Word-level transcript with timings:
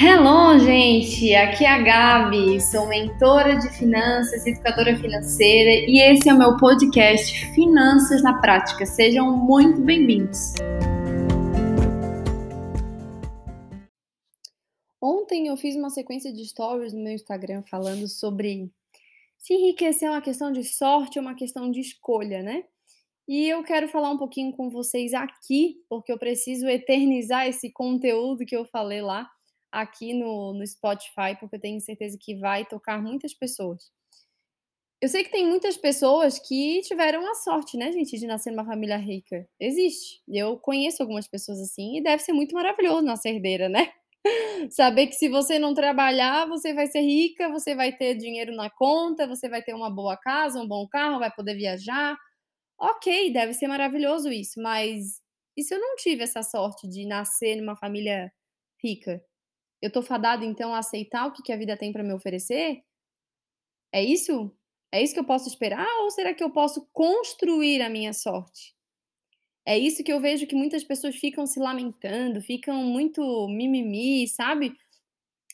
Hello, 0.00 0.56
gente! 0.60 1.34
Aqui 1.34 1.64
é 1.64 1.70
a 1.70 1.82
Gabi, 1.82 2.60
sou 2.60 2.86
mentora 2.86 3.56
de 3.56 3.68
finanças, 3.70 4.46
educadora 4.46 4.96
financeira 4.96 5.90
e 5.90 5.98
esse 5.98 6.28
é 6.28 6.34
o 6.34 6.38
meu 6.38 6.56
podcast 6.56 7.52
Finanças 7.52 8.22
na 8.22 8.40
Prática. 8.40 8.86
Sejam 8.86 9.36
muito 9.36 9.80
bem-vindos! 9.80 10.54
Ontem 15.02 15.48
eu 15.48 15.56
fiz 15.56 15.74
uma 15.74 15.90
sequência 15.90 16.32
de 16.32 16.46
stories 16.46 16.92
no 16.92 17.02
meu 17.02 17.14
Instagram 17.14 17.64
falando 17.68 18.06
sobre 18.06 18.70
se 19.36 19.52
enriquecer 19.52 20.06
é 20.06 20.12
uma 20.12 20.22
questão 20.22 20.52
de 20.52 20.62
sorte 20.62 21.18
ou 21.18 21.24
uma 21.24 21.34
questão 21.34 21.68
de 21.72 21.80
escolha, 21.80 22.40
né? 22.40 22.62
E 23.26 23.48
eu 23.48 23.64
quero 23.64 23.88
falar 23.88 24.12
um 24.12 24.16
pouquinho 24.16 24.52
com 24.52 24.70
vocês 24.70 25.12
aqui, 25.12 25.82
porque 25.88 26.12
eu 26.12 26.18
preciso 26.18 26.68
eternizar 26.68 27.48
esse 27.48 27.68
conteúdo 27.72 28.46
que 28.46 28.54
eu 28.54 28.64
falei 28.64 29.02
lá 29.02 29.28
aqui 29.72 30.14
no, 30.14 30.54
no 30.54 30.66
Spotify, 30.66 31.36
porque 31.38 31.56
eu 31.56 31.60
tenho 31.60 31.80
certeza 31.80 32.16
que 32.20 32.34
vai 32.36 32.64
tocar 32.64 33.00
muitas 33.02 33.34
pessoas. 33.34 33.90
Eu 35.00 35.08
sei 35.08 35.22
que 35.22 35.30
tem 35.30 35.46
muitas 35.46 35.76
pessoas 35.76 36.40
que 36.40 36.80
tiveram 36.82 37.24
a 37.30 37.34
sorte, 37.36 37.76
né, 37.76 37.92
gente, 37.92 38.18
de 38.18 38.26
nascer 38.26 38.50
numa 38.50 38.64
família 38.64 38.96
rica. 38.96 39.48
Existe. 39.60 40.20
Eu 40.28 40.58
conheço 40.58 41.02
algumas 41.02 41.28
pessoas 41.28 41.60
assim 41.60 41.98
e 41.98 42.02
deve 42.02 42.22
ser 42.22 42.32
muito 42.32 42.54
maravilhoso 42.54 43.02
nascer 43.02 43.34
herdeira, 43.36 43.68
né? 43.68 43.92
Saber 44.70 45.06
que 45.06 45.14
se 45.14 45.28
você 45.28 45.58
não 45.58 45.72
trabalhar, 45.72 46.46
você 46.48 46.74
vai 46.74 46.88
ser 46.88 47.00
rica, 47.00 47.48
você 47.48 47.76
vai 47.76 47.92
ter 47.96 48.16
dinheiro 48.16 48.54
na 48.56 48.68
conta, 48.70 49.28
você 49.28 49.48
vai 49.48 49.62
ter 49.62 49.74
uma 49.74 49.88
boa 49.90 50.16
casa, 50.16 50.60
um 50.60 50.66
bom 50.66 50.86
carro, 50.88 51.20
vai 51.20 51.30
poder 51.32 51.54
viajar. 51.54 52.16
Ok, 52.80 53.32
deve 53.32 53.54
ser 53.54 53.68
maravilhoso 53.68 54.30
isso, 54.32 54.60
mas 54.62 55.20
e 55.56 55.62
se 55.64 55.74
eu 55.74 55.80
não 55.80 55.96
tive 55.96 56.22
essa 56.22 56.42
sorte 56.42 56.88
de 56.88 57.04
nascer 57.06 57.56
numa 57.56 57.76
família 57.76 58.32
rica? 58.82 59.20
Eu 59.80 59.92
tô 59.92 60.02
fadado 60.02 60.44
então 60.44 60.74
a 60.74 60.78
aceitar 60.78 61.26
o 61.26 61.32
que, 61.32 61.42
que 61.42 61.52
a 61.52 61.56
vida 61.56 61.76
tem 61.76 61.92
para 61.92 62.02
me 62.02 62.12
oferecer? 62.12 62.82
É 63.92 64.02
isso? 64.02 64.54
É 64.92 65.02
isso 65.02 65.14
que 65.14 65.20
eu 65.20 65.24
posso 65.24 65.48
esperar? 65.48 65.86
Ou 66.02 66.10
será 66.10 66.34
que 66.34 66.42
eu 66.42 66.50
posso 66.50 66.88
construir 66.92 67.82
a 67.82 67.90
minha 67.90 68.12
sorte? 68.12 68.74
É 69.66 69.78
isso 69.78 70.02
que 70.02 70.10
eu 70.10 70.20
vejo 70.20 70.46
que 70.46 70.54
muitas 70.54 70.82
pessoas 70.82 71.16
ficam 71.16 71.46
se 71.46 71.60
lamentando, 71.60 72.40
ficam 72.40 72.82
muito 72.84 73.46
mimimi, 73.48 74.26
sabe? 74.26 74.74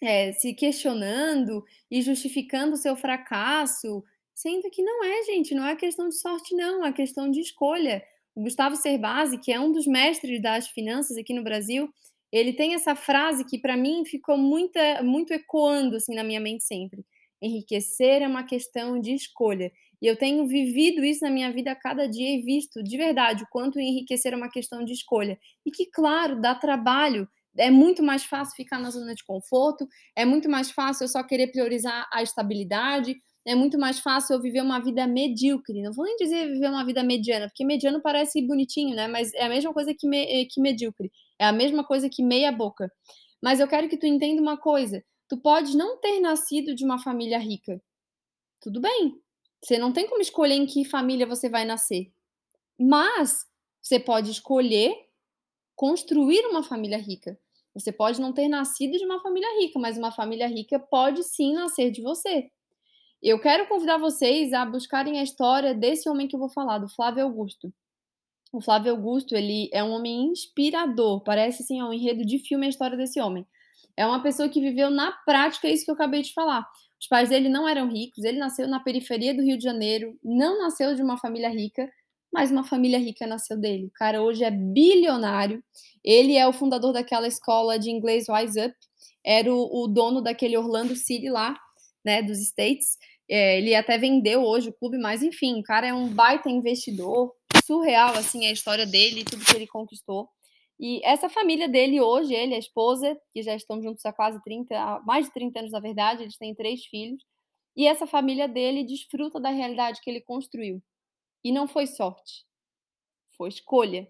É, 0.00 0.32
se 0.32 0.54
questionando 0.54 1.64
e 1.90 2.00
justificando 2.00 2.74
o 2.74 2.76
seu 2.76 2.94
fracasso, 2.94 4.04
sendo 4.32 4.70
que 4.70 4.82
não 4.82 5.02
é, 5.04 5.24
gente, 5.24 5.54
não 5.54 5.66
é 5.66 5.74
questão 5.74 6.08
de 6.08 6.16
sorte, 6.16 6.54
não, 6.54 6.84
é 6.84 6.92
questão 6.92 7.28
de 7.28 7.40
escolha. 7.40 8.04
O 8.36 8.42
Gustavo 8.42 8.76
Cerbasi, 8.76 9.38
que 9.38 9.52
é 9.52 9.58
um 9.58 9.72
dos 9.72 9.86
mestres 9.86 10.40
das 10.40 10.68
finanças 10.68 11.16
aqui 11.16 11.34
no 11.34 11.42
Brasil, 11.42 11.92
ele 12.34 12.52
tem 12.52 12.74
essa 12.74 12.96
frase 12.96 13.44
que 13.44 13.56
para 13.58 13.76
mim 13.76 14.04
ficou 14.04 14.36
muita, 14.36 15.00
muito 15.04 15.32
ecoando 15.32 15.94
assim 15.94 16.16
na 16.16 16.24
minha 16.24 16.40
mente 16.40 16.64
sempre. 16.64 17.06
Enriquecer 17.40 18.22
é 18.22 18.26
uma 18.26 18.42
questão 18.42 19.00
de 19.00 19.14
escolha. 19.14 19.70
E 20.02 20.06
eu 20.08 20.16
tenho 20.16 20.44
vivido 20.44 21.04
isso 21.04 21.24
na 21.24 21.30
minha 21.30 21.52
vida 21.52 21.70
a 21.70 21.76
cada 21.76 22.08
dia 22.08 22.36
e 22.36 22.42
visto 22.42 22.82
de 22.82 22.96
verdade 22.96 23.44
o 23.44 23.46
quanto 23.48 23.78
enriquecer 23.78 24.32
é 24.32 24.36
uma 24.36 24.50
questão 24.50 24.84
de 24.84 24.92
escolha. 24.92 25.38
E 25.64 25.70
que, 25.70 25.86
claro, 25.86 26.40
dá 26.40 26.56
trabalho. 26.56 27.28
É 27.56 27.70
muito 27.70 28.02
mais 28.02 28.24
fácil 28.24 28.56
ficar 28.56 28.80
na 28.80 28.90
zona 28.90 29.14
de 29.14 29.22
conforto, 29.22 29.86
é 30.16 30.24
muito 30.24 30.50
mais 30.50 30.72
fácil 30.72 31.04
eu 31.04 31.08
só 31.08 31.22
querer 31.22 31.52
priorizar 31.52 32.08
a 32.12 32.20
estabilidade, 32.20 33.16
é 33.46 33.54
muito 33.54 33.78
mais 33.78 33.98
fácil 33.98 34.34
eu 34.34 34.40
viver 34.40 34.62
uma 34.62 34.80
vida 34.80 35.06
medíocre. 35.06 35.82
Não 35.82 35.92
vou 35.92 36.04
nem 36.04 36.16
dizer 36.16 36.48
viver 36.52 36.68
uma 36.68 36.84
vida 36.84 37.02
mediana, 37.02 37.46
porque 37.46 37.64
mediano 37.64 38.00
parece 38.00 38.40
bonitinho, 38.42 38.96
né? 38.96 39.06
Mas 39.06 39.32
é 39.34 39.44
a 39.44 39.48
mesma 39.48 39.72
coisa 39.72 39.94
que, 39.94 40.08
me, 40.08 40.46
que 40.46 40.60
medíocre. 40.60 41.10
É 41.38 41.44
a 41.46 41.52
mesma 41.52 41.84
coisa 41.84 42.08
que 42.08 42.22
meia 42.22 42.50
boca. 42.50 42.90
Mas 43.42 43.60
eu 43.60 43.68
quero 43.68 43.88
que 43.88 43.98
tu 43.98 44.06
entenda 44.06 44.40
uma 44.40 44.56
coisa. 44.56 45.04
Tu 45.28 45.36
pode 45.36 45.76
não 45.76 45.98
ter 46.00 46.20
nascido 46.20 46.74
de 46.74 46.84
uma 46.84 46.98
família 46.98 47.38
rica. 47.38 47.82
Tudo 48.60 48.80
bem. 48.80 49.20
Você 49.62 49.78
não 49.78 49.92
tem 49.92 50.06
como 50.08 50.22
escolher 50.22 50.54
em 50.54 50.66
que 50.66 50.84
família 50.84 51.26
você 51.26 51.48
vai 51.48 51.64
nascer. 51.64 52.10
Mas 52.78 53.46
você 53.82 54.00
pode 54.00 54.30
escolher 54.30 54.94
construir 55.76 56.46
uma 56.46 56.62
família 56.62 56.98
rica. 56.98 57.38
Você 57.74 57.92
pode 57.92 58.20
não 58.20 58.32
ter 58.32 58.48
nascido 58.48 58.96
de 58.96 59.04
uma 59.04 59.20
família 59.20 59.48
rica, 59.60 59.78
mas 59.78 59.98
uma 59.98 60.12
família 60.12 60.46
rica 60.46 60.78
pode 60.78 61.22
sim 61.24 61.54
nascer 61.54 61.90
de 61.90 62.00
você. 62.00 62.50
Eu 63.24 63.38
quero 63.38 63.66
convidar 63.66 63.96
vocês 63.96 64.52
a 64.52 64.66
buscarem 64.66 65.18
a 65.18 65.22
história 65.22 65.74
desse 65.74 66.10
homem 66.10 66.28
que 66.28 66.36
eu 66.36 66.38
vou 66.38 66.50
falar, 66.50 66.76
do 66.76 66.90
Flávio 66.90 67.24
Augusto. 67.24 67.72
O 68.52 68.60
Flávio 68.60 68.92
Augusto, 68.92 69.34
ele 69.34 69.70
é 69.72 69.82
um 69.82 69.92
homem 69.92 70.26
inspirador, 70.26 71.22
parece 71.22 71.62
assim, 71.62 71.80
é 71.80 71.84
um 71.84 71.92
enredo 71.94 72.22
de 72.22 72.38
filme 72.38 72.66
a 72.66 72.68
história 72.68 72.98
desse 72.98 73.18
homem. 73.18 73.46
É 73.96 74.06
uma 74.06 74.22
pessoa 74.22 74.46
que 74.50 74.60
viveu 74.60 74.90
na 74.90 75.10
prática 75.10 75.70
isso 75.70 75.86
que 75.86 75.90
eu 75.90 75.94
acabei 75.94 76.20
de 76.20 76.34
falar. 76.34 76.68
Os 77.00 77.06
pais 77.08 77.30
dele 77.30 77.48
não 77.48 77.66
eram 77.66 77.88
ricos, 77.88 78.24
ele 78.24 78.38
nasceu 78.38 78.68
na 78.68 78.78
periferia 78.78 79.32
do 79.32 79.42
Rio 79.42 79.56
de 79.56 79.64
Janeiro, 79.64 80.18
não 80.22 80.58
nasceu 80.58 80.94
de 80.94 81.00
uma 81.00 81.16
família 81.16 81.48
rica, 81.48 81.90
mas 82.30 82.50
uma 82.50 82.62
família 82.62 82.98
rica 82.98 83.26
nasceu 83.26 83.58
dele. 83.58 83.86
O 83.86 83.92
cara 83.92 84.20
hoje 84.20 84.44
é 84.44 84.50
bilionário, 84.50 85.64
ele 86.04 86.36
é 86.36 86.46
o 86.46 86.52
fundador 86.52 86.92
daquela 86.92 87.26
escola 87.26 87.78
de 87.78 87.90
inglês 87.90 88.26
Wise 88.28 88.60
Up, 88.60 88.76
era 89.24 89.50
o, 89.50 89.84
o 89.84 89.88
dono 89.88 90.20
daquele 90.20 90.58
Orlando 90.58 90.94
City 90.94 91.30
lá, 91.30 91.58
né, 92.04 92.22
dos 92.22 92.38
States, 92.38 92.98
é, 93.28 93.58
ele 93.58 93.74
até 93.74 93.98
vendeu 93.98 94.42
hoje 94.42 94.68
o 94.68 94.72
clube, 94.72 94.98
mas 94.98 95.22
enfim, 95.22 95.60
o 95.60 95.62
cara 95.62 95.86
é 95.86 95.94
um 95.94 96.08
baita 96.08 96.50
investidor, 96.50 97.34
surreal 97.64 98.14
assim 98.14 98.46
a 98.46 98.52
história 98.52 98.86
dele, 98.86 99.24
tudo 99.24 99.44
que 99.44 99.56
ele 99.56 99.66
conquistou. 99.66 100.28
E 100.78 101.00
essa 101.04 101.28
família 101.28 101.68
dele 101.68 102.00
hoje, 102.00 102.34
ele 102.34 102.54
a 102.54 102.58
esposa, 102.58 103.16
que 103.32 103.42
já 103.42 103.54
estão 103.54 103.80
juntos 103.80 104.04
há 104.04 104.12
quase 104.12 104.42
30, 104.42 104.76
há 104.76 105.00
mais 105.00 105.26
de 105.26 105.32
30 105.32 105.60
anos 105.60 105.72
na 105.72 105.80
verdade, 105.80 106.22
eles 106.22 106.36
têm 106.36 106.54
três 106.54 106.84
filhos, 106.84 107.22
e 107.76 107.86
essa 107.86 108.06
família 108.06 108.46
dele 108.48 108.84
desfruta 108.84 109.40
da 109.40 109.50
realidade 109.50 110.00
que 110.00 110.10
ele 110.10 110.20
construiu. 110.20 110.82
E 111.42 111.52
não 111.52 111.66
foi 111.68 111.86
sorte, 111.86 112.44
foi 113.36 113.48
escolha. 113.48 114.08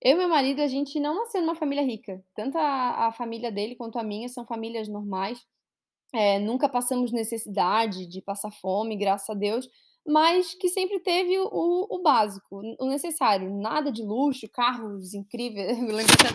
Eu 0.00 0.12
e 0.12 0.14
meu 0.16 0.28
marido, 0.28 0.60
a 0.60 0.66
gente 0.66 1.00
não 1.00 1.14
nasceu 1.14 1.40
numa 1.40 1.54
família 1.54 1.82
rica. 1.82 2.22
Tanto 2.34 2.58
a, 2.58 3.06
a 3.06 3.12
família 3.12 3.50
dele 3.50 3.74
quanto 3.74 3.98
a 3.98 4.04
minha 4.04 4.28
são 4.28 4.44
famílias 4.44 4.86
normais. 4.86 5.38
É, 6.14 6.38
nunca 6.38 6.68
passamos 6.68 7.10
necessidade 7.10 8.06
de 8.06 8.22
passar 8.22 8.52
fome, 8.52 8.96
graças 8.96 9.28
a 9.28 9.34
Deus, 9.34 9.68
mas 10.06 10.54
que 10.54 10.68
sempre 10.68 11.00
teve 11.00 11.36
o, 11.38 11.86
o 11.90 12.02
básico, 12.02 12.62
o 12.78 12.86
necessário. 12.86 13.50
Nada 13.50 13.90
de 13.90 14.02
luxo, 14.02 14.48
carros 14.48 15.12
incríveis. 15.12 15.74
Eu 15.76 15.94
lembro 15.94 16.14
até 16.14 16.28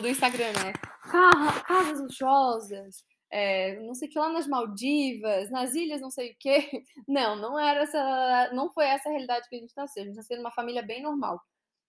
do 0.00 0.08
Instagram, 0.08 0.52
né? 0.52 0.72
Casas 1.66 2.00
luxuosas, 2.00 3.04
é, 3.30 3.78
não 3.80 3.94
sei 3.94 4.08
o 4.08 4.10
que 4.10 4.18
lá 4.18 4.30
nas 4.30 4.46
Maldivas, 4.46 5.50
nas 5.50 5.74
ilhas, 5.74 6.00
não 6.00 6.10
sei 6.10 6.32
o 6.32 6.36
que. 6.38 6.84
Não, 7.06 7.36
não 7.36 7.56
era 7.56 7.82
essa, 7.82 8.50
não 8.52 8.68
foi 8.72 8.86
essa 8.86 9.08
a 9.08 9.12
realidade 9.12 9.48
que 9.48 9.54
a 9.54 9.60
gente 9.60 9.72
nasceu. 9.76 10.02
A 10.02 10.06
gente 10.06 10.16
nasceu 10.16 10.36
numa 10.36 10.50
família 10.50 10.82
bem 10.82 11.02
normal. 11.02 11.40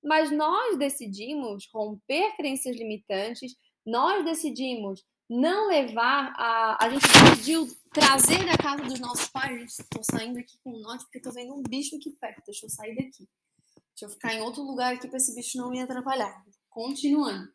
Mas 0.04 0.30
nós 0.32 0.78
decidimos 0.78 1.68
romper 1.74 2.36
crenças 2.36 2.76
limitantes, 2.76 3.56
nós 3.84 4.24
decidimos 4.24 5.04
não 5.30 5.68
levar 5.68 6.34
a. 6.38 6.86
A 6.86 6.90
gente 6.90 7.06
decidiu 7.08 7.68
trazer 7.92 8.46
da 8.46 8.58
casa 8.58 8.84
dos 8.84 9.00
nossos 9.00 9.28
pais. 9.28 9.80
Estou 9.80 10.04
saindo 10.04 10.40
aqui 10.40 10.58
com 10.64 10.72
um 10.72 10.80
norte 10.80 11.04
porque 11.06 11.18
estou 11.18 11.34
vendo 11.34 11.54
um 11.54 11.64
bicho 11.64 11.96
aqui 11.96 12.12
perto. 12.12 12.44
Deixa 12.46 12.66
eu 12.66 12.70
sair 12.70 12.96
daqui. 12.96 13.28
Deixa 13.98 14.06
eu 14.06 14.10
ficar 14.10 14.34
em 14.34 14.42
outro 14.42 14.64
lugar 14.64 14.94
aqui 14.94 15.08
para 15.08 15.18
esse 15.18 15.34
bicho 15.34 15.58
não 15.58 15.70
me 15.70 15.82
atrapalhar. 15.82 16.44
Continuando. 16.70 17.52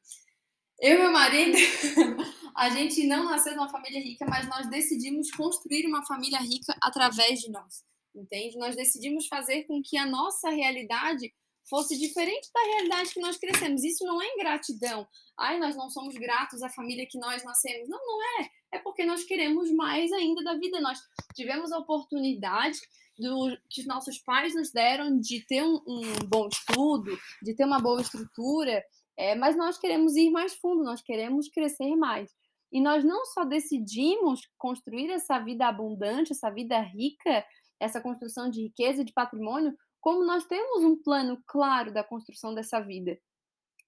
Eu 0.80 0.96
e 0.96 0.98
meu 0.98 1.12
marido, 1.12 1.56
a 2.56 2.68
gente 2.70 3.06
não 3.06 3.24
nasceu 3.24 3.54
numa 3.54 3.68
família 3.68 4.00
rica, 4.00 4.26
mas 4.28 4.48
nós 4.48 4.68
decidimos 4.68 5.30
construir 5.30 5.86
uma 5.86 6.04
família 6.04 6.40
rica 6.40 6.76
através 6.82 7.40
de 7.40 7.50
nós. 7.50 7.84
Entende? 8.14 8.58
Nós 8.58 8.74
decidimos 8.74 9.28
fazer 9.28 9.62
com 9.64 9.80
que 9.80 9.96
a 9.96 10.04
nossa 10.04 10.50
realidade 10.50 11.32
fosse 11.68 11.98
diferente 11.98 12.50
da 12.52 12.62
realidade 12.62 13.14
que 13.14 13.20
nós 13.20 13.36
crescemos. 13.36 13.82
Isso 13.84 14.04
não 14.04 14.20
é 14.20 14.34
ingratidão. 14.34 15.06
Ai, 15.38 15.58
nós 15.58 15.76
não 15.76 15.90
somos 15.90 16.14
gratos 16.14 16.62
à 16.62 16.68
família 16.68 17.06
que 17.08 17.18
nós 17.18 17.44
nascemos. 17.44 17.88
Não, 17.88 17.98
não 17.98 18.40
é. 18.40 18.50
É 18.72 18.78
porque 18.78 19.04
nós 19.04 19.24
queremos 19.24 19.70
mais 19.72 20.10
ainda 20.12 20.42
da 20.42 20.54
vida. 20.54 20.80
Nós 20.80 20.98
tivemos 21.34 21.72
a 21.72 21.78
oportunidade 21.78 22.80
do, 23.18 23.56
que 23.70 23.80
os 23.80 23.86
nossos 23.86 24.18
pais 24.18 24.54
nos 24.54 24.70
deram 24.70 25.18
de 25.18 25.44
ter 25.46 25.62
um, 25.62 25.80
um 25.86 26.02
bom 26.26 26.48
estudo, 26.48 27.16
de 27.42 27.54
ter 27.54 27.64
uma 27.64 27.80
boa 27.80 28.00
estrutura, 28.00 28.82
é, 29.16 29.34
mas 29.34 29.56
nós 29.56 29.78
queremos 29.78 30.16
ir 30.16 30.30
mais 30.30 30.54
fundo, 30.54 30.82
nós 30.82 31.02
queremos 31.02 31.48
crescer 31.48 31.94
mais. 31.96 32.30
E 32.72 32.80
nós 32.80 33.04
não 33.04 33.24
só 33.26 33.44
decidimos 33.44 34.48
construir 34.56 35.10
essa 35.10 35.38
vida 35.38 35.66
abundante, 35.66 36.32
essa 36.32 36.50
vida 36.50 36.80
rica, 36.80 37.44
essa 37.78 38.00
construção 38.00 38.48
de 38.48 38.62
riqueza 38.62 39.04
de 39.04 39.12
patrimônio, 39.12 39.76
como 40.02 40.24
nós 40.24 40.44
temos 40.44 40.82
um 40.82 41.00
plano 41.00 41.40
claro 41.46 41.94
da 41.94 42.02
construção 42.02 42.52
dessa 42.52 42.80
vida. 42.80 43.16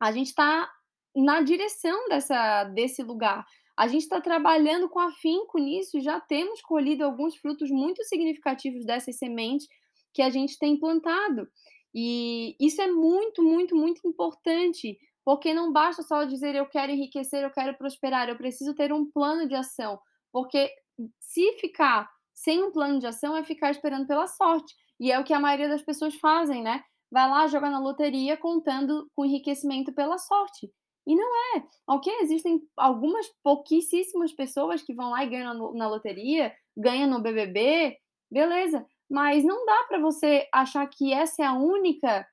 A 0.00 0.12
gente 0.12 0.28
está 0.28 0.70
na 1.14 1.42
direção 1.42 2.08
dessa, 2.08 2.64
desse 2.64 3.02
lugar. 3.02 3.44
A 3.76 3.88
gente 3.88 4.02
está 4.02 4.20
trabalhando 4.20 4.88
com 4.88 5.00
afinco 5.00 5.58
nisso 5.58 5.98
e 5.98 6.00
já 6.00 6.20
temos 6.20 6.62
colhido 6.62 7.04
alguns 7.04 7.34
frutos 7.36 7.68
muito 7.68 8.04
significativos 8.04 8.86
dessas 8.86 9.18
sementes 9.18 9.66
que 10.14 10.22
a 10.22 10.30
gente 10.30 10.56
tem 10.56 10.78
plantado. 10.78 11.48
E 11.92 12.54
isso 12.60 12.80
é 12.80 12.86
muito, 12.86 13.42
muito, 13.42 13.74
muito 13.74 14.06
importante, 14.06 14.96
Porque 15.24 15.52
não 15.52 15.72
basta 15.72 16.02
só 16.02 16.22
dizer 16.24 16.54
eu 16.54 16.66
quero 16.66 16.92
enriquecer, 16.92 17.42
eu 17.42 17.50
quero 17.50 17.76
prosperar, 17.76 18.28
eu 18.28 18.36
preciso 18.36 18.72
ter 18.74 18.92
um 18.92 19.10
plano 19.10 19.48
de 19.48 19.54
ação. 19.56 19.98
Porque 20.30 20.70
se 21.18 21.54
ficar 21.54 22.08
sem 22.34 22.62
um 22.62 22.70
plano 22.70 22.98
de 22.98 23.06
ação 23.06 23.36
é 23.36 23.44
ficar 23.44 23.70
esperando 23.70 24.06
pela 24.06 24.26
sorte. 24.26 24.74
E 24.98 25.10
é 25.10 25.18
o 25.18 25.24
que 25.24 25.32
a 25.32 25.40
maioria 25.40 25.68
das 25.68 25.82
pessoas 25.82 26.14
fazem, 26.16 26.62
né? 26.62 26.82
Vai 27.10 27.28
lá 27.28 27.46
jogar 27.46 27.70
na 27.70 27.78
loteria 27.78 28.36
contando 28.36 29.08
com 29.14 29.24
enriquecimento 29.24 29.92
pela 29.92 30.18
sorte. 30.18 30.70
E 31.06 31.14
não 31.14 31.56
é. 31.56 31.64
Ok, 31.86 32.12
existem 32.22 32.60
algumas 32.76 33.26
pouquíssimas 33.42 34.32
pessoas 34.32 34.82
que 34.82 34.94
vão 34.94 35.10
lá 35.10 35.24
e 35.24 35.28
ganham 35.28 35.54
na, 35.54 35.72
na 35.72 35.88
loteria, 35.88 36.54
ganham 36.76 37.08
no 37.08 37.20
BBB, 37.20 37.96
beleza. 38.30 38.86
Mas 39.08 39.44
não 39.44 39.64
dá 39.66 39.84
para 39.86 40.00
você 40.00 40.48
achar 40.52 40.86
que 40.88 41.12
essa 41.12 41.42
é 41.42 41.46
a 41.46 41.52
única 41.52 42.26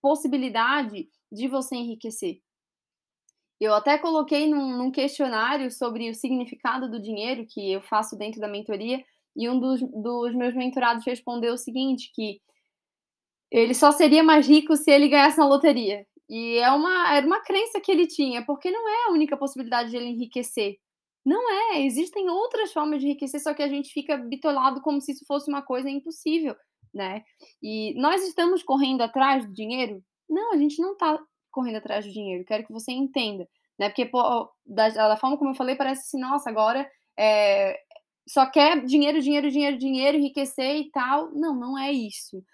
possibilidade 0.00 1.08
de 1.30 1.46
você 1.46 1.76
enriquecer. 1.76 2.40
Eu 3.60 3.74
até 3.74 3.98
coloquei 3.98 4.48
num, 4.48 4.78
num, 4.78 4.90
questionário 4.90 5.70
sobre 5.70 6.08
o 6.08 6.14
significado 6.14 6.90
do 6.90 7.00
dinheiro 7.00 7.46
que 7.46 7.70
eu 7.70 7.82
faço 7.82 8.16
dentro 8.16 8.40
da 8.40 8.48
mentoria, 8.48 9.04
e 9.40 9.48
um 9.48 9.58
dos, 9.58 9.80
dos 9.80 10.34
meus 10.34 10.54
mentorados 10.54 11.02
respondeu 11.06 11.54
o 11.54 11.58
seguinte, 11.58 12.12
que 12.14 12.42
ele 13.50 13.72
só 13.72 13.90
seria 13.90 14.22
mais 14.22 14.46
rico 14.46 14.76
se 14.76 14.90
ele 14.90 15.08
ganhasse 15.08 15.38
na 15.38 15.48
loteria. 15.48 16.06
E 16.28 16.58
é 16.58 16.70
uma, 16.70 17.16
era 17.16 17.26
uma 17.26 17.40
crença 17.40 17.80
que 17.80 17.90
ele 17.90 18.06
tinha, 18.06 18.44
porque 18.44 18.70
não 18.70 18.86
é 18.86 19.06
a 19.06 19.12
única 19.12 19.38
possibilidade 19.38 19.88
de 19.88 19.96
ele 19.96 20.10
enriquecer. 20.10 20.76
Não 21.24 21.72
é, 21.72 21.80
existem 21.80 22.28
outras 22.28 22.70
formas 22.70 23.00
de 23.00 23.06
enriquecer, 23.06 23.40
só 23.40 23.54
que 23.54 23.62
a 23.62 23.68
gente 23.68 23.90
fica 23.94 24.14
bitolado 24.18 24.82
como 24.82 25.00
se 25.00 25.12
isso 25.12 25.24
fosse 25.26 25.50
uma 25.50 25.62
coisa 25.62 25.88
impossível, 25.88 26.54
né? 26.92 27.22
E 27.62 27.94
nós 27.98 28.22
estamos 28.22 28.62
correndo 28.62 29.00
atrás 29.00 29.46
do 29.46 29.54
dinheiro? 29.54 30.04
Não, 30.28 30.52
a 30.52 30.58
gente 30.58 30.82
não 30.82 30.92
está 30.92 31.18
correndo 31.50 31.76
atrás 31.76 32.04
do 32.04 32.12
dinheiro, 32.12 32.44
quero 32.44 32.66
que 32.66 32.72
você 32.72 32.92
entenda, 32.92 33.48
né? 33.78 33.88
Porque 33.88 34.04
pô, 34.04 34.50
da, 34.66 34.90
da, 34.90 35.16
forma 35.16 35.38
como 35.38 35.50
eu 35.50 35.54
falei, 35.54 35.76
parece 35.76 36.02
assim, 36.02 36.20
nossa, 36.20 36.50
agora 36.50 36.86
é, 37.18 37.78
só 38.28 38.46
quer 38.46 38.84
dinheiro, 38.84 39.20
dinheiro, 39.20 39.50
dinheiro, 39.50 39.78
dinheiro, 39.78 40.16
enriquecer 40.18 40.76
e 40.76 40.90
tal. 40.90 41.30
Não, 41.32 41.54
não 41.54 41.78
é 41.78 41.90
isso. 41.92 42.44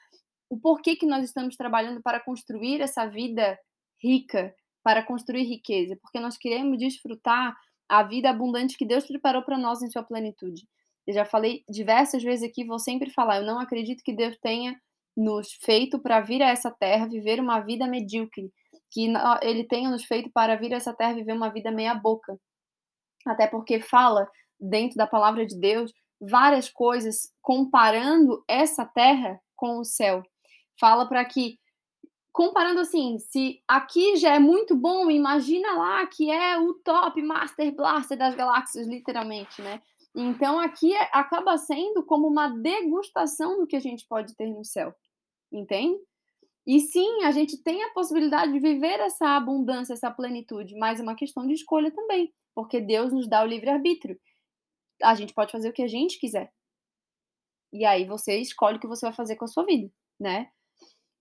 O 0.48 0.58
porquê 0.58 0.96
que 0.96 1.06
nós 1.06 1.24
estamos 1.24 1.56
trabalhando 1.56 2.00
para 2.02 2.20
construir 2.20 2.80
essa 2.80 3.06
vida 3.06 3.58
rica, 4.02 4.54
para 4.82 5.02
construir 5.02 5.44
riqueza? 5.44 5.96
Porque 6.00 6.20
nós 6.20 6.36
queremos 6.36 6.78
desfrutar 6.78 7.56
a 7.88 8.02
vida 8.02 8.30
abundante 8.30 8.76
que 8.76 8.84
Deus 8.84 9.06
preparou 9.06 9.42
para 9.42 9.58
nós 9.58 9.82
em 9.82 9.90
sua 9.90 10.02
plenitude. 10.02 10.66
Eu 11.06 11.14
já 11.14 11.24
falei 11.24 11.62
diversas 11.68 12.22
vezes 12.22 12.48
aqui, 12.48 12.64
vou 12.64 12.78
sempre 12.78 13.10
falar, 13.10 13.38
eu 13.38 13.46
não 13.46 13.60
acredito 13.60 14.02
que 14.02 14.12
Deus 14.12 14.36
tenha 14.38 14.80
nos 15.16 15.52
feito 15.52 15.98
para 15.98 16.20
vir 16.20 16.42
a 16.42 16.48
essa 16.48 16.70
terra 16.70 17.06
viver 17.06 17.40
uma 17.40 17.60
vida 17.60 17.86
medíocre, 17.86 18.52
que 18.90 19.08
ele 19.42 19.64
tenha 19.64 19.88
nos 19.88 20.04
feito 20.04 20.30
para 20.30 20.56
vir 20.56 20.74
a 20.74 20.76
essa 20.76 20.92
terra 20.92 21.14
viver 21.14 21.32
uma 21.32 21.48
vida 21.48 21.70
meia 21.70 21.94
boca. 21.94 22.38
Até 23.24 23.46
porque 23.46 23.80
fala 23.80 24.28
dentro 24.58 24.97
da 24.97 25.06
palavra 25.06 25.47
de 25.47 25.58
Deus 25.58 25.93
várias 26.20 26.69
coisas 26.69 27.32
comparando 27.43 28.43
essa 28.49 28.85
terra 28.85 29.41
com 29.55 29.79
o 29.79 29.85
céu. 29.85 30.23
Fala 30.79 31.06
para 31.06 31.25
que 31.25 31.58
comparando 32.32 32.81
assim, 32.81 33.19
se 33.19 33.62
aqui 33.67 34.17
já 34.17 34.35
é 34.35 34.38
muito 34.38 34.76
bom, 34.76 35.11
imagina 35.11 35.73
lá 35.73 36.06
que 36.06 36.31
é 36.31 36.58
o 36.58 36.75
top 36.75 37.23
Master 37.23 37.75
Blaster 37.75 38.19
das 38.19 38.35
galáxias, 38.35 38.87
literalmente, 38.87 39.62
né? 39.62 39.81
Então 40.14 40.61
aqui 40.61 40.94
é, 40.94 41.09
acaba 41.12 41.56
sendo 41.56 42.02
como 42.05 42.26
uma 42.26 42.49
degustação 42.49 43.59
do 43.59 43.67
que 43.67 43.76
a 43.76 43.81
gente 43.81 44.06
pode 44.06 44.35
ter 44.35 44.50
no 44.50 44.64
céu, 44.64 44.94
entende? 45.50 45.99
E 46.67 46.81
sim, 46.81 47.25
a 47.25 47.31
gente 47.31 47.62
tem 47.62 47.82
a 47.85 47.91
possibilidade 47.91 48.52
de 48.52 48.59
viver 48.59 49.00
essa 49.00 49.37
abundância, 49.37 49.94
essa 49.94 50.11
plenitude, 50.11 50.75
mas 50.76 51.00
é 51.00 51.02
uma 51.02 51.14
questão 51.14 51.47
de 51.47 51.55
escolha 51.55 51.91
também, 51.91 52.32
porque 52.55 52.81
Deus 52.81 53.12
nos 53.12 53.29
dá 53.29 53.43
o 53.43 53.47
livre-arbítrio. 53.47 54.19
A 55.02 55.14
gente 55.14 55.34
pode 55.34 55.52
fazer 55.52 55.69
o 55.69 55.72
que 55.72 55.82
a 55.82 55.88
gente 55.88 56.19
quiser. 56.19 56.52
E 57.72 57.84
aí 57.84 58.04
você 58.04 58.38
escolhe 58.38 58.76
o 58.76 58.81
que 58.81 58.87
você 58.87 59.06
vai 59.06 59.14
fazer 59.14 59.37
com 59.37 59.44
a 59.44 59.48
sua 59.48 59.64
vida, 59.64 59.90
né? 60.19 60.50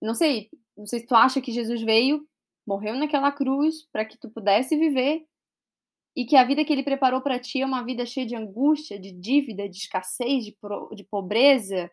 Não 0.00 0.14
sei, 0.14 0.48
não 0.76 0.86
sei 0.86 1.00
se 1.00 1.06
tu 1.06 1.14
acha 1.14 1.40
que 1.40 1.52
Jesus 1.52 1.82
veio, 1.82 2.26
morreu 2.66 2.94
naquela 2.94 3.32
cruz 3.32 3.86
para 3.92 4.04
que 4.04 4.18
tu 4.18 4.30
pudesse 4.30 4.76
viver 4.76 5.26
e 6.16 6.24
que 6.24 6.34
a 6.34 6.44
vida 6.44 6.64
que 6.64 6.72
ele 6.72 6.82
preparou 6.82 7.20
para 7.20 7.38
ti 7.38 7.60
é 7.60 7.66
uma 7.66 7.84
vida 7.84 8.06
cheia 8.06 8.26
de 8.26 8.34
angústia, 8.34 8.98
de 8.98 9.12
dívida, 9.12 9.68
de 9.68 9.76
escassez, 9.76 10.44
de, 10.44 10.56
de 10.94 11.04
pobreza, 11.04 11.90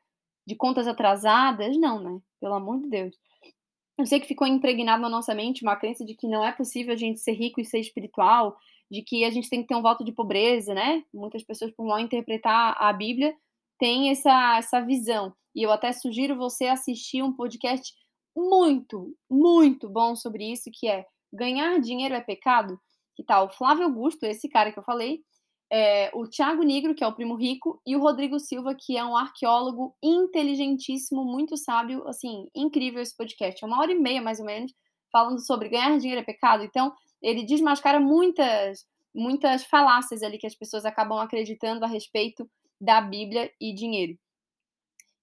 de 0.47 0.55
contas 0.55 0.87
atrasadas. 0.87 1.77
Não, 1.77 2.01
né? 2.01 2.19
Pelo 2.39 2.53
amor 2.53 2.79
de 2.79 2.89
Deus. 2.89 3.15
Eu 3.97 4.05
sei 4.05 4.19
que 4.19 4.27
ficou 4.27 4.47
impregnado 4.47 5.01
na 5.01 5.09
nossa 5.09 5.35
mente 5.35 5.61
uma 5.61 5.75
crença 5.75 6.05
de 6.05 6.15
que 6.15 6.27
não 6.27 6.43
é 6.43 6.51
possível 6.53 6.93
a 6.93 6.97
gente 6.97 7.19
ser 7.19 7.33
rico 7.33 7.59
e 7.59 7.65
ser 7.65 7.79
espiritual, 7.79 8.57
de 8.93 9.01
que 9.01 9.25
a 9.25 9.31
gente 9.31 9.49
tem 9.49 9.63
que 9.63 9.67
ter 9.67 9.75
um 9.75 9.81
voto 9.81 10.03
de 10.03 10.11
pobreza, 10.11 10.71
né? 10.71 11.03
Muitas 11.11 11.43
pessoas, 11.43 11.71
por 11.71 11.83
mal 11.83 11.97
interpretar 11.97 12.75
a 12.77 12.93
Bíblia, 12.93 13.35
têm 13.79 14.11
essa, 14.11 14.57
essa 14.59 14.79
visão. 14.81 15.33
E 15.55 15.63
eu 15.63 15.71
até 15.71 15.91
sugiro 15.91 16.37
você 16.37 16.67
assistir 16.67 17.23
um 17.23 17.33
podcast 17.33 17.91
muito, 18.37 19.17
muito 19.27 19.89
bom 19.89 20.15
sobre 20.15 20.51
isso, 20.51 20.69
que 20.71 20.87
é 20.87 21.07
Ganhar 21.33 21.79
Dinheiro 21.81 22.13
é 22.13 22.21
Pecado, 22.21 22.79
que 23.15 23.23
tá 23.23 23.41
o 23.41 23.49
Flávio 23.49 23.85
Augusto, 23.85 24.25
esse 24.25 24.47
cara 24.47 24.71
que 24.71 24.77
eu 24.77 24.83
falei, 24.83 25.21
é, 25.71 26.11
o 26.13 26.27
Thiago 26.27 26.61
Negro, 26.61 26.93
que 26.93 27.03
é 27.03 27.07
o 27.07 27.15
primo 27.15 27.33
rico, 27.33 27.81
e 27.87 27.95
o 27.95 27.99
Rodrigo 27.99 28.39
Silva, 28.39 28.75
que 28.79 28.95
é 28.95 29.03
um 29.03 29.17
arqueólogo 29.17 29.95
inteligentíssimo, 30.03 31.25
muito 31.25 31.57
sábio, 31.57 32.07
assim, 32.07 32.47
incrível 32.53 33.01
esse 33.01 33.17
podcast. 33.17 33.63
É 33.63 33.67
uma 33.67 33.79
hora 33.79 33.91
e 33.91 33.95
meia, 33.95 34.21
mais 34.21 34.39
ou 34.39 34.45
menos, 34.45 34.71
falando 35.11 35.43
sobre 35.43 35.69
ganhar 35.69 35.97
dinheiro 35.97 36.21
é 36.21 36.23
pecado. 36.23 36.63
Então, 36.63 36.93
ele 37.23 37.43
desmascara 37.43 37.99
muitas, 37.99 38.85
muitas 39.15 39.63
falácias 39.63 40.21
ali 40.21 40.37
que 40.37 40.45
as 40.45 40.53
pessoas 40.53 40.85
acabam 40.85 41.17
acreditando 41.17 41.85
a 41.85 41.87
respeito 41.87 42.49
da 42.79 42.99
Bíblia 42.99 43.51
e 43.59 43.73
dinheiro. 43.73 44.19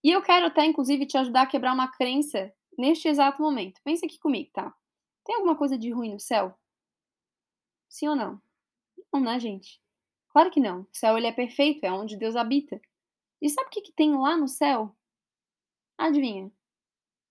E 0.02 0.10
eu 0.10 0.22
quero 0.22 0.46
até, 0.46 0.64
inclusive, 0.64 1.04
te 1.04 1.18
ajudar 1.18 1.42
a 1.42 1.46
quebrar 1.46 1.74
uma 1.74 1.92
crença 1.92 2.50
neste 2.76 3.06
exato 3.06 3.42
momento. 3.42 3.82
Pensa 3.84 4.06
aqui 4.06 4.18
comigo, 4.18 4.50
tá? 4.50 4.74
Tem 5.26 5.34
alguma 5.34 5.54
coisa 5.54 5.76
de 5.76 5.90
ruim 5.90 6.14
no 6.14 6.18
céu? 6.18 6.58
Sim 7.86 8.08
ou 8.08 8.16
não? 8.16 8.40
Não, 9.12 9.20
né, 9.20 9.38
gente? 9.38 9.78
Claro 10.30 10.50
que 10.50 10.58
não. 10.58 10.82
O 10.82 10.88
céu 10.90 11.18
ele 11.18 11.26
é 11.26 11.32
perfeito, 11.32 11.84
é 11.84 11.92
onde 11.92 12.16
Deus 12.16 12.34
habita. 12.34 12.80
E 13.42 13.48
sabe 13.50 13.68
o 13.68 13.70
que, 13.70 13.82
que 13.82 13.92
tem 13.92 14.16
lá 14.16 14.38
no 14.38 14.48
céu? 14.48 14.96
Adivinha? 15.98 16.50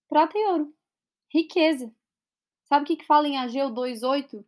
Prata 0.08 0.38
e 0.38 0.46
ouro. 0.48 0.76
Riqueza. 1.34 1.92
Sabe 2.66 2.84
o 2.84 2.88
que, 2.88 2.98
que 2.98 3.06
fala 3.06 3.28
em 3.28 3.38
Ageu 3.38 3.70
2,8? 3.72 4.46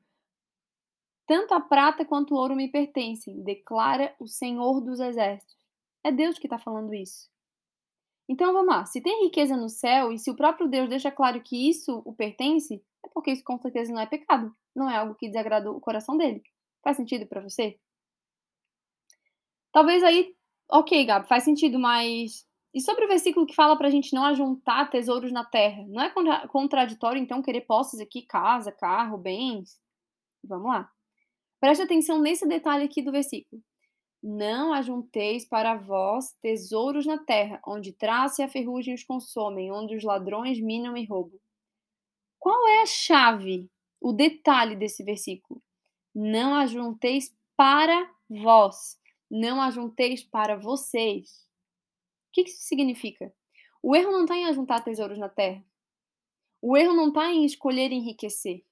Tanto 1.28 1.54
a 1.54 1.60
prata 1.60 2.06
quanto 2.06 2.34
o 2.34 2.38
ouro 2.38 2.56
me 2.56 2.70
pertencem, 2.70 3.42
declara 3.44 4.13
o 4.20 4.28
Senhor 4.28 4.82
dos 4.82 5.00
Exércitos. 5.00 5.56
É 6.04 6.12
Deus 6.12 6.38
que 6.38 6.48
está 6.48 6.58
falando 6.58 6.94
isso. 6.94 7.30
Então 8.28 8.54
vamos 8.54 8.74
lá, 8.74 8.86
se 8.86 9.01
tem 9.01 9.25
riqueza 9.25 9.58
no 9.58 9.68
céu 9.70 10.12
e 10.12 10.18
se 10.18 10.32
o 10.32 10.36
próprio 10.36 10.68
Deus 10.68 10.90
deixa 10.90 11.12
claro 11.12 11.42
que 11.42 11.70
isso 11.70 12.01
o 12.06 12.13
pertence, 12.13 12.82
é 13.06 13.10
porque 13.13 13.32
isso 13.32 13.44
com 13.44 13.58
certeza 13.60 13.92
não 13.92 14.00
é 14.00 14.06
pecado, 14.06 14.56
não 14.75 14.90
é 14.90 14.96
algo 14.98 15.16
que 15.16 15.28
desagrada 15.28 15.70
o 15.72 15.82
coração 15.82 16.18
dele. 16.18 16.42
Faz 16.82 16.98
sentido 16.98 17.28
para 17.28 17.42
você? 17.42 17.78
Talvez 19.72 20.04
aí, 20.04 20.34
ok, 20.70 21.06
Gabi, 21.06 21.28
faz 21.28 21.44
sentido, 21.44 21.78
mas 21.78 22.46
e 22.74 22.80
sobre 22.80 23.04
o 23.04 23.08
versículo 23.08 23.46
que 23.46 23.56
fala 23.56 23.75
para 23.75 23.88
a 23.88 23.92
gente 23.92 24.13
não 24.13 24.24
ajuntar 24.25 24.90
tesouros 24.90 25.32
na 25.32 25.44
terra? 25.44 25.84
Não 25.90 26.01
é 26.01 26.10
contra 26.10 26.48
contraditório, 26.48 27.22
então, 27.22 27.42
querer 27.42 27.62
posses 27.62 28.00
aqui, 28.00 28.22
casa, 28.22 28.72
carro, 28.72 29.18
bens? 29.18 29.78
Vamos 30.44 30.68
lá. 30.68 30.90
Preste 31.62 31.84
atenção 31.84 32.20
nesse 32.20 32.48
detalhe 32.48 32.86
aqui 32.86 33.03
do 33.03 33.12
versículo. 33.12 33.62
Não 34.24 34.74
ajunteis 34.74 35.46
para 35.46 35.75
vós 35.75 36.34
tesouros 36.41 37.06
na 37.06 37.20
terra, 37.20 37.62
onde 37.65 37.94
traça 37.94 38.41
e 38.41 38.46
a 38.46 38.50
ferrugem 38.50 38.96
os 38.96 39.03
consomem, 39.03 39.72
onde 39.72 39.96
os 39.96 40.03
ladrões 40.03 40.60
minam 40.60 40.98
e 40.98 41.06
roubam. 41.06 41.39
Qual 42.39 42.68
é 42.68 42.82
a 42.82 42.88
chave, 42.88 43.70
o 44.00 44.12
detalhe 44.12 44.75
desse 44.75 45.03
versículo? 45.03 45.62
Não 46.15 46.56
ajunteis 46.56 47.32
para 47.56 48.12
vós, 48.27 49.00
não 49.30 49.62
ajunteis 49.62 50.24
para 50.24 50.58
vocês. 50.58 51.48
O 52.30 52.32
que 52.34 52.41
isso 52.41 52.63
significa? 52.63 53.32
O 53.84 53.96
erro 53.96 54.12
não 54.12 54.24
está 54.24 54.36
em 54.36 54.48
ajuntar 54.48 54.84
tesouros 54.84 55.20
na 55.20 55.30
terra. 55.30 55.63
O 56.60 56.75
erro 56.75 56.96
não 56.96 57.10
está 57.10 57.32
em 57.32 57.46
escolher 57.46 57.91
enriquecer. 57.91 58.65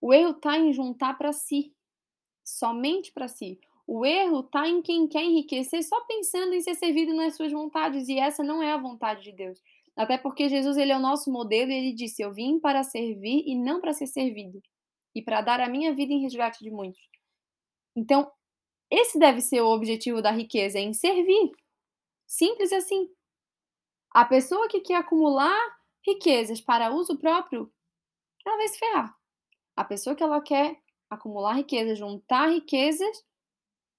O 0.00 0.14
erro 0.14 0.30
está 0.30 0.58
em 0.58 0.72
juntar 0.72 1.18
para 1.18 1.32
si, 1.34 1.75
somente 2.46 3.12
para 3.12 3.26
si. 3.26 3.58
O 3.86 4.06
erro 4.06 4.40
está 4.40 4.68
em 4.68 4.80
quem 4.80 5.06
quer 5.06 5.22
enriquecer 5.22 5.82
só 5.82 6.00
pensando 6.04 6.54
em 6.54 6.60
ser 6.60 6.74
servido 6.74 7.14
nas 7.14 7.36
suas 7.36 7.52
vontades, 7.52 8.08
e 8.08 8.18
essa 8.18 8.42
não 8.42 8.62
é 8.62 8.72
a 8.72 8.78
vontade 8.78 9.22
de 9.22 9.32
Deus. 9.32 9.60
Até 9.96 10.16
porque 10.18 10.48
Jesus 10.48 10.76
ele 10.76 10.92
é 10.92 10.96
o 10.96 11.00
nosso 11.00 11.30
modelo 11.30 11.70
e 11.70 11.74
ele 11.74 11.92
disse: 11.92 12.22
Eu 12.22 12.32
vim 12.32 12.58
para 12.60 12.82
servir 12.82 13.44
e 13.46 13.54
não 13.54 13.80
para 13.80 13.92
ser 13.92 14.06
servido, 14.06 14.62
e 15.14 15.22
para 15.22 15.40
dar 15.40 15.60
a 15.60 15.68
minha 15.68 15.94
vida 15.94 16.12
em 16.12 16.22
resgate 16.22 16.62
de 16.62 16.70
muitos. 16.70 17.00
Então, 17.94 18.30
esse 18.90 19.18
deve 19.18 19.40
ser 19.40 19.62
o 19.62 19.68
objetivo 19.68 20.20
da 20.22 20.30
riqueza, 20.30 20.78
em 20.78 20.92
servir. 20.92 21.50
Simples 22.26 22.72
assim. 22.72 23.08
A 24.12 24.24
pessoa 24.24 24.68
que 24.68 24.80
quer 24.80 24.96
acumular 24.96 25.58
riquezas 26.06 26.60
para 26.60 26.92
uso 26.92 27.18
próprio, 27.18 27.72
ela 28.44 28.56
vai 28.56 28.68
se 28.68 28.78
ferrar. 28.78 29.14
A 29.74 29.84
pessoa 29.84 30.14
que 30.14 30.22
ela 30.22 30.40
quer 30.40 30.80
acumular 31.10 31.54
riqueza, 31.54 31.94
juntar 31.94 32.48
riquezas 32.48 33.24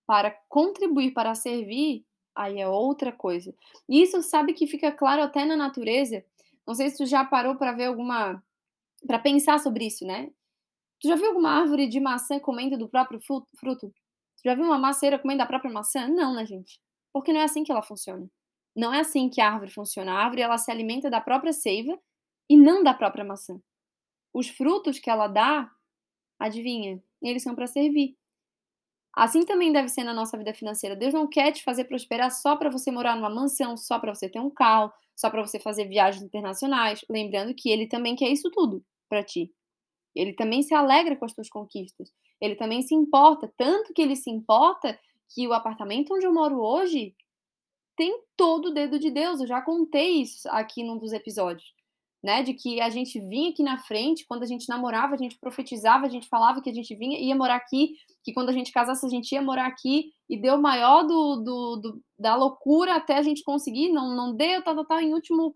para 0.05 0.31
contribuir, 0.47 1.11
para 1.11 1.35
servir, 1.35 2.05
aí 2.35 2.59
é 2.59 2.67
outra 2.67 3.11
coisa. 3.11 3.53
E 3.89 4.01
isso 4.01 4.21
sabe 4.21 4.53
que 4.53 4.67
fica 4.67 4.91
claro 4.91 5.21
até 5.21 5.43
na 5.43 5.55
natureza. 5.55 6.23
Não 6.65 6.75
sei 6.75 6.89
se 6.89 6.97
tu 6.97 7.05
já 7.05 7.25
parou 7.25 7.55
para 7.55 7.71
ver 7.71 7.85
alguma 7.85 8.41
para 9.05 9.19
pensar 9.19 9.59
sobre 9.59 9.85
isso, 9.85 10.05
né? 10.05 10.31
Tu 10.99 11.07
já 11.07 11.15
viu 11.15 11.27
alguma 11.27 11.51
árvore 11.51 11.87
de 11.87 11.99
maçã 11.99 12.39
comendo 12.39 12.77
do 12.77 12.89
próprio 12.89 13.19
fruto? 13.19 13.89
Tu 14.37 14.41
já 14.43 14.55
viu 14.55 14.65
uma 14.65 14.77
maceira 14.79 15.19
comendo 15.19 15.43
a 15.43 15.45
própria 15.45 15.71
maçã? 15.71 16.07
Não, 16.07 16.33
né, 16.33 16.45
gente? 16.45 16.79
Porque 17.13 17.31
não 17.31 17.41
é 17.41 17.43
assim 17.43 17.63
que 17.63 17.71
ela 17.71 17.83
funciona. 17.83 18.27
Não 18.75 18.93
é 18.93 19.01
assim 19.01 19.29
que 19.29 19.41
a 19.41 19.51
árvore 19.51 19.71
funciona. 19.71 20.13
A 20.13 20.23
árvore 20.23 20.41
ela 20.41 20.57
se 20.57 20.71
alimenta 20.71 21.09
da 21.09 21.21
própria 21.21 21.53
seiva 21.53 21.97
e 22.49 22.57
não 22.57 22.83
da 22.83 22.93
própria 22.93 23.23
maçã. 23.23 23.59
Os 24.33 24.49
frutos 24.49 24.99
que 24.99 25.09
ela 25.09 25.27
dá, 25.27 25.71
adivinha, 26.39 27.01
eles 27.21 27.43
são 27.43 27.55
para 27.55 27.67
servir. 27.67 28.15
Assim 29.13 29.43
também 29.45 29.71
deve 29.71 29.89
ser 29.89 30.03
na 30.03 30.13
nossa 30.13 30.37
vida 30.37 30.53
financeira. 30.53 30.95
Deus 30.95 31.13
não 31.13 31.27
quer 31.27 31.51
te 31.51 31.63
fazer 31.63 31.85
prosperar 31.85 32.31
só 32.31 32.55
para 32.55 32.69
você 32.69 32.91
morar 32.91 33.15
numa 33.15 33.29
mansão, 33.29 33.75
só 33.75 33.97
para 33.97 34.13
você 34.13 34.29
ter 34.29 34.39
um 34.39 34.49
carro, 34.49 34.93
só 35.15 35.29
para 35.29 35.41
você 35.41 35.59
fazer 35.59 35.85
viagens 35.85 36.23
internacionais. 36.23 37.03
Lembrando 37.09 37.55
que 37.55 37.69
ele 37.69 37.87
também 37.87 38.15
quer 38.15 38.29
isso 38.29 38.51
tudo 38.51 38.85
para 39.09 39.23
ti. 39.23 39.51
Ele 40.15 40.33
também 40.33 40.61
se 40.61 40.73
alegra 40.73 41.15
com 41.15 41.25
as 41.25 41.33
tuas 41.33 41.49
conquistas. 41.49 42.13
Ele 42.39 42.55
também 42.55 42.83
se 42.83 42.93
importa, 42.93 43.51
tanto 43.57 43.91
que 43.91 44.01
ele 44.01 44.15
se 44.15 44.29
importa 44.29 44.97
que 45.33 45.47
o 45.47 45.53
apartamento 45.53 46.13
onde 46.13 46.25
eu 46.25 46.33
moro 46.33 46.61
hoje 46.61 47.15
tem 47.95 48.21
todo 48.35 48.67
o 48.67 48.73
dedo 48.73 48.99
de 48.99 49.09
Deus. 49.09 49.41
Eu 49.41 49.47
já 49.47 49.61
contei 49.61 50.21
isso 50.21 50.47
aqui 50.49 50.83
num 50.83 50.97
dos 50.97 51.11
episódios 51.11 51.76
né? 52.27 52.43
De 52.43 52.53
que 52.53 52.81
a 52.81 52.89
gente 52.89 53.17
vinha 53.21 53.51
aqui 53.51 53.63
na 53.63 53.77
frente, 53.77 54.25
quando 54.27 54.43
a 54.43 54.45
gente 54.45 54.67
namorava, 54.67 55.15
a 55.15 55.17
gente 55.17 55.39
profetizava, 55.39 56.05
a 56.05 56.09
gente 56.09 56.27
falava 56.27 56.61
que 56.61 56.69
a 56.69 56.73
gente 56.73 56.93
vinha, 56.93 57.17
ia 57.17 57.33
morar 57.33 57.55
aqui, 57.55 57.93
que 58.21 58.33
quando 58.33 58.49
a 58.49 58.51
gente 58.51 58.69
casasse, 58.69 59.05
a 59.05 59.09
gente 59.09 59.31
ia 59.31 59.41
morar 59.41 59.65
aqui, 59.65 60.11
e 60.29 60.35
deu 60.35 60.61
maior 60.61 61.03
do, 61.03 61.37
do, 61.37 61.75
do, 61.77 62.01
da 62.19 62.35
loucura 62.35 62.95
até 62.95 63.15
a 63.15 63.21
gente 63.21 63.41
conseguir, 63.43 63.93
não, 63.93 64.13
não 64.13 64.35
deu, 64.35 64.61
tá, 64.61 64.75
tá, 64.75 64.83
tá, 64.83 65.01
em 65.01 65.13
último, 65.13 65.53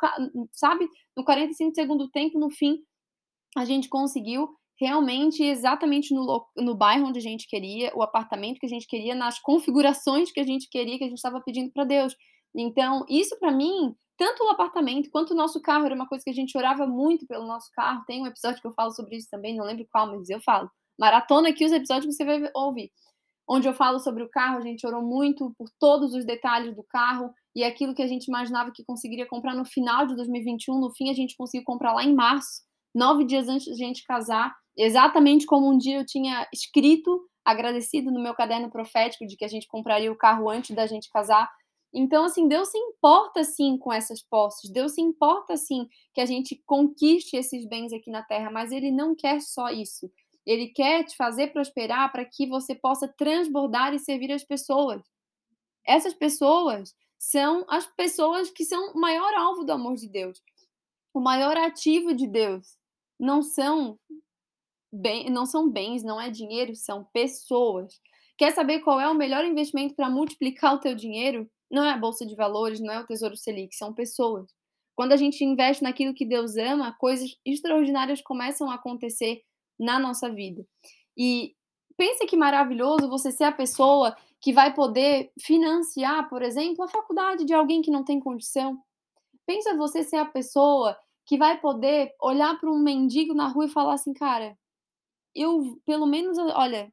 sabe? 0.53 0.87
No 1.15 1.25
45 1.25 1.75
segundo 1.75 2.09
tempo, 2.09 2.39
no 2.39 2.49
fim, 2.49 2.77
a 3.57 3.65
gente 3.65 3.89
conseguiu 3.89 4.47
realmente 4.79 5.43
exatamente 5.43 6.13
no, 6.13 6.47
no 6.55 6.73
bairro 6.73 7.07
onde 7.07 7.19
a 7.19 7.21
gente 7.21 7.49
queria, 7.49 7.91
o 7.93 8.01
apartamento 8.01 8.59
que 8.59 8.65
a 8.65 8.69
gente 8.69 8.87
queria, 8.87 9.13
nas 9.13 9.39
configurações 9.39 10.31
que 10.31 10.39
a 10.39 10.45
gente 10.45 10.69
queria, 10.69 10.97
que 10.97 11.03
a 11.03 11.07
gente 11.07 11.17
estava 11.17 11.41
pedindo 11.41 11.69
para 11.73 11.83
Deus. 11.83 12.15
Então, 12.55 13.05
isso 13.09 13.37
para 13.39 13.51
mim 13.51 13.93
tanto 14.17 14.43
o 14.43 14.49
apartamento 14.49 15.09
quanto 15.09 15.31
o 15.31 15.35
nosso 15.35 15.61
carro 15.61 15.85
era 15.85 15.95
uma 15.95 16.07
coisa 16.07 16.23
que 16.23 16.29
a 16.29 16.33
gente 16.33 16.57
orava 16.57 16.85
muito 16.85 17.25
pelo 17.25 17.47
nosso 17.47 17.71
carro. 17.73 18.03
Tem 18.05 18.21
um 18.21 18.27
episódio 18.27 18.61
que 18.61 18.67
eu 18.67 18.73
falo 18.73 18.91
sobre 18.91 19.17
isso 19.17 19.27
também, 19.29 19.55
não 19.55 19.65
lembro 19.65 19.87
qual, 19.91 20.07
mas 20.07 20.29
eu 20.29 20.41
falo. 20.41 20.69
Maratona 20.99 21.49
aqui 21.49 21.65
os 21.65 21.71
episódios 21.71 22.05
que 22.05 22.13
você 22.13 22.25
vai 22.25 22.49
ouvir. 22.53 22.91
Onde 23.47 23.67
eu 23.67 23.73
falo 23.73 23.99
sobre 23.99 24.23
o 24.23 24.29
carro, 24.29 24.59
a 24.59 24.61
gente 24.61 24.85
orou 24.85 25.01
muito 25.01 25.53
por 25.57 25.67
todos 25.79 26.13
os 26.13 26.25
detalhes 26.25 26.75
do 26.75 26.83
carro 26.83 27.33
e 27.55 27.63
aquilo 27.63 27.93
que 27.93 28.01
a 28.01 28.07
gente 28.07 28.27
imaginava 28.27 28.71
que 28.71 28.83
conseguiria 28.83 29.25
comprar 29.25 29.55
no 29.55 29.65
final 29.65 30.05
de 30.07 30.15
2021, 30.15 30.79
no 30.79 30.91
fim 30.91 31.09
a 31.09 31.13
gente 31.13 31.35
conseguiu 31.35 31.65
comprar 31.65 31.93
lá 31.93 32.03
em 32.03 32.13
março, 32.13 32.61
nove 32.95 33.25
dias 33.25 33.49
antes 33.49 33.65
de 33.65 33.71
a 33.83 33.87
gente 33.87 34.05
casar, 34.05 34.55
exatamente 34.77 35.45
como 35.45 35.69
um 35.69 35.77
dia 35.77 35.97
eu 35.97 36.05
tinha 36.05 36.47
escrito, 36.53 37.27
agradecido 37.43 38.11
no 38.11 38.21
meu 38.21 38.33
caderno 38.33 38.69
profético 38.69 39.25
de 39.25 39.35
que 39.35 39.43
a 39.43 39.47
gente 39.47 39.67
compraria 39.67 40.11
o 40.11 40.17
carro 40.17 40.49
antes 40.49 40.75
da 40.75 40.85
gente 40.85 41.09
casar. 41.09 41.49
Então, 41.93 42.23
assim, 42.23 42.47
Deus 42.47 42.69
se 42.69 42.77
importa 42.77 43.43
sim 43.43 43.77
com 43.77 43.91
essas 43.91 44.21
posses, 44.21 44.69
Deus 44.69 44.93
se 44.93 45.01
importa 45.01 45.57
sim 45.57 45.89
que 46.13 46.21
a 46.21 46.25
gente 46.25 46.61
conquiste 46.65 47.35
esses 47.35 47.65
bens 47.65 47.91
aqui 47.91 48.09
na 48.09 48.23
terra, 48.23 48.49
mas 48.49 48.71
Ele 48.71 48.91
não 48.91 49.13
quer 49.13 49.41
só 49.41 49.69
isso. 49.69 50.09
Ele 50.45 50.69
quer 50.69 51.03
te 51.03 51.15
fazer 51.15 51.51
prosperar 51.51 52.11
para 52.11 52.25
que 52.25 52.47
você 52.47 52.73
possa 52.73 53.07
transbordar 53.07 53.93
e 53.93 53.99
servir 53.99 54.31
as 54.31 54.43
pessoas. 54.43 55.01
Essas 55.85 56.13
pessoas 56.13 56.95
são 57.19 57.65
as 57.69 57.85
pessoas 57.85 58.49
que 58.49 58.63
são 58.63 58.93
o 58.93 58.99
maior 58.99 59.33
alvo 59.35 59.63
do 59.63 59.71
amor 59.71 59.95
de 59.95 60.07
Deus, 60.07 60.41
o 61.13 61.19
maior 61.19 61.57
ativo 61.57 62.13
de 62.13 62.25
Deus. 62.25 62.77
Não 63.19 63.41
são 63.41 63.99
bem, 64.91 65.29
não 65.29 65.45
são 65.45 65.69
bens, 65.69 66.03
não 66.03 66.19
é 66.19 66.29
dinheiro, 66.29 66.75
são 66.75 67.03
pessoas. 67.13 68.01
Quer 68.37 68.51
saber 68.53 68.79
qual 68.79 68.99
é 68.99 69.07
o 69.07 69.13
melhor 69.13 69.45
investimento 69.45 69.93
para 69.93 70.09
multiplicar 70.09 70.73
o 70.73 70.79
teu 70.79 70.95
dinheiro? 70.95 71.49
Não 71.71 71.85
é 71.85 71.91
a 71.91 71.97
bolsa 71.97 72.25
de 72.25 72.35
valores, 72.35 72.81
não 72.81 72.93
é 72.93 72.99
o 72.99 73.05
Tesouro 73.05 73.37
Selic, 73.37 73.73
são 73.75 73.93
pessoas. 73.93 74.53
Quando 74.93 75.13
a 75.13 75.17
gente 75.17 75.43
investe 75.43 75.81
naquilo 75.81 76.13
que 76.13 76.25
Deus 76.25 76.57
ama, 76.57 76.95
coisas 76.99 77.33
extraordinárias 77.45 78.21
começam 78.21 78.69
a 78.69 78.75
acontecer 78.75 79.41
na 79.79 79.97
nossa 79.97 80.29
vida. 80.29 80.65
E 81.17 81.55
pensa 81.95 82.25
que 82.27 82.35
maravilhoso 82.35 83.09
você 83.09 83.31
ser 83.31 83.45
a 83.45 83.51
pessoa 83.53 84.15
que 84.41 84.51
vai 84.51 84.73
poder 84.73 85.31
financiar, 85.39 86.29
por 86.29 86.41
exemplo, 86.41 86.83
a 86.83 86.89
faculdade 86.89 87.45
de 87.45 87.53
alguém 87.53 87.81
que 87.81 87.89
não 87.89 88.03
tem 88.03 88.19
condição. 88.19 88.77
Pensa 89.45 89.75
você 89.77 90.03
ser 90.03 90.17
a 90.17 90.25
pessoa 90.25 90.97
que 91.25 91.37
vai 91.37 91.59
poder 91.59 92.13
olhar 92.19 92.59
para 92.59 92.69
um 92.69 92.79
mendigo 92.79 93.33
na 93.33 93.47
rua 93.47 93.65
e 93.65 93.69
falar 93.69 93.93
assim, 93.93 94.13
cara, 94.13 94.57
eu 95.33 95.79
pelo 95.85 96.05
menos, 96.05 96.37
olha, 96.37 96.91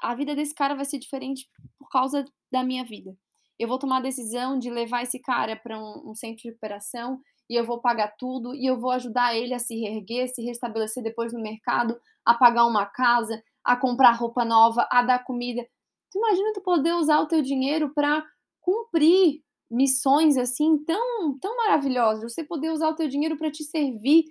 a 0.00 0.14
vida 0.14 0.34
desse 0.34 0.54
cara 0.54 0.76
vai 0.76 0.84
ser 0.84 0.98
diferente 0.98 1.48
por 1.78 1.88
causa 1.88 2.24
da 2.52 2.62
minha 2.62 2.84
vida 2.84 3.16
eu 3.58 3.68
vou 3.68 3.78
tomar 3.78 3.98
a 3.98 4.02
decisão 4.02 4.58
de 4.58 4.70
levar 4.70 5.02
esse 5.02 5.18
cara 5.18 5.56
para 5.56 5.78
um, 5.78 6.10
um, 6.10 6.14
centro 6.14 6.42
de 6.42 6.48
recuperação 6.48 7.20
e 7.48 7.54
eu 7.54 7.64
vou 7.64 7.80
pagar 7.80 8.14
tudo 8.18 8.54
e 8.54 8.66
eu 8.66 8.78
vou 8.78 8.90
ajudar 8.90 9.34
ele 9.34 9.54
a 9.54 9.58
se 9.58 9.74
reerguer, 9.74 10.28
se 10.28 10.42
restabelecer 10.42 11.02
depois 11.02 11.32
no 11.32 11.40
mercado, 11.40 11.98
a 12.24 12.34
pagar 12.34 12.66
uma 12.66 12.84
casa, 12.84 13.42
a 13.64 13.76
comprar 13.76 14.12
roupa 14.12 14.44
nova, 14.44 14.86
a 14.90 15.02
dar 15.02 15.24
comida. 15.24 15.62
Tu 16.10 16.18
imagina 16.18 16.52
tu 16.52 16.60
poder 16.60 16.94
usar 16.94 17.20
o 17.20 17.26
teu 17.26 17.40
dinheiro 17.40 17.92
para 17.94 18.24
cumprir 18.60 19.42
missões 19.70 20.36
assim 20.36 20.78
tão 20.84 21.38
tão 21.40 21.56
maravilhosas, 21.56 22.32
você 22.32 22.44
poder 22.44 22.70
usar 22.70 22.88
o 22.88 22.94
teu 22.94 23.08
dinheiro 23.08 23.36
para 23.36 23.50
te 23.50 23.64
servir, 23.64 24.24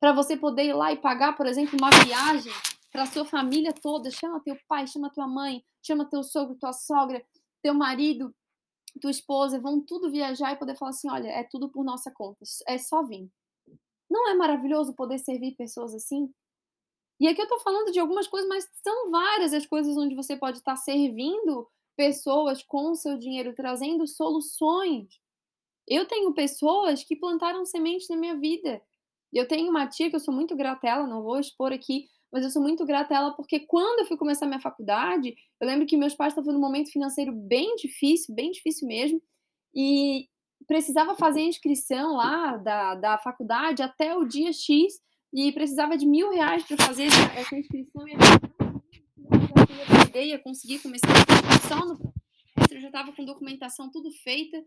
para 0.00 0.12
você 0.12 0.36
poder 0.36 0.64
ir 0.66 0.74
lá 0.74 0.92
e 0.92 0.96
pagar, 0.96 1.36
por 1.36 1.46
exemplo, 1.46 1.78
uma 1.80 1.90
viagem 2.04 2.52
para 2.90 3.06
sua 3.06 3.24
família 3.24 3.72
toda, 3.72 4.10
chama 4.10 4.40
teu 4.40 4.56
pai, 4.68 4.86
chama 4.86 5.10
tua 5.10 5.26
mãe, 5.26 5.62
chama 5.82 6.04
teu 6.04 6.22
sogro, 6.22 6.56
tua 6.58 6.72
sogra, 6.72 7.24
teu 7.62 7.72
marido, 7.72 8.34
tua 9.00 9.10
esposa 9.10 9.58
vão 9.60 9.80
tudo 9.80 10.10
viajar 10.10 10.52
e 10.52 10.56
poder 10.56 10.76
falar 10.76 10.90
assim: 10.90 11.10
olha, 11.10 11.28
é 11.28 11.44
tudo 11.44 11.68
por 11.68 11.84
nossa 11.84 12.10
conta, 12.10 12.44
é 12.66 12.78
só 12.78 13.02
vir. 13.02 13.28
Não 14.10 14.28
é 14.28 14.34
maravilhoso 14.34 14.94
poder 14.94 15.18
servir 15.18 15.56
pessoas 15.56 15.94
assim? 15.94 16.32
E 17.18 17.28
aqui 17.28 17.40
eu 17.40 17.48
tô 17.48 17.58
falando 17.60 17.92
de 17.92 18.00
algumas 18.00 18.26
coisas, 18.26 18.48
mas 18.48 18.68
são 18.82 19.10
várias 19.10 19.54
as 19.54 19.64
coisas 19.64 19.96
onde 19.96 20.14
você 20.14 20.36
pode 20.36 20.58
estar 20.58 20.76
servindo 20.76 21.68
pessoas 21.96 22.62
com 22.62 22.90
o 22.90 22.96
seu 22.96 23.16
dinheiro, 23.16 23.54
trazendo 23.54 24.06
soluções. 24.06 25.08
Eu 25.86 26.06
tenho 26.06 26.34
pessoas 26.34 27.04
que 27.04 27.16
plantaram 27.16 27.64
sementes 27.64 28.08
na 28.08 28.16
minha 28.16 28.36
vida. 28.36 28.82
Eu 29.32 29.46
tenho 29.46 29.70
uma 29.70 29.86
tia 29.86 30.10
que 30.10 30.16
eu 30.16 30.20
sou 30.20 30.34
muito 30.34 30.56
grata 30.56 30.86
a 30.86 30.90
ela, 30.90 31.06
não 31.06 31.22
vou 31.22 31.38
expor 31.38 31.72
aqui, 31.72 32.08
mas 32.32 32.42
eu 32.44 32.50
sou 32.50 32.62
muito 32.62 32.86
grata 32.86 33.12
a 33.12 33.16
ela 33.18 33.30
porque 33.32 33.60
quando 33.60 34.00
eu 34.00 34.06
fui 34.06 34.16
começar 34.16 34.46
minha 34.46 34.58
faculdade, 34.58 35.36
eu 35.60 35.66
lembro 35.66 35.86
que 35.86 35.98
meus 35.98 36.14
pais 36.14 36.32
estavam 36.32 36.54
num 36.54 36.60
momento 36.60 36.90
financeiro 36.90 37.30
bem 37.30 37.76
difícil, 37.76 38.34
bem 38.34 38.50
difícil 38.50 38.88
mesmo, 38.88 39.22
e 39.74 40.28
precisava 40.66 41.14
fazer 41.14 41.40
a 41.40 41.46
inscrição 41.46 42.14
lá 42.14 42.56
da, 42.56 42.94
da 42.94 43.18
faculdade 43.18 43.82
até 43.82 44.16
o 44.16 44.24
dia 44.24 44.52
X, 44.52 45.00
e 45.32 45.52
precisava 45.52 45.96
de 45.96 46.06
mil 46.06 46.30
reais 46.30 46.64
para 46.64 46.76
fazer 46.78 47.06
essa, 47.36 47.56
inscrição, 47.56 48.08
e 48.08 48.14
eu 50.14 50.22
ia 50.22 50.38
conseguir 50.38 50.78
começar 50.78 51.08
inscrição 51.08 51.86
no 51.86 52.12
eu 52.70 52.80
já 52.80 52.86
estava 52.86 53.12
com 53.12 53.24
documentação 53.24 53.90
tudo 53.90 54.10
feita, 54.10 54.64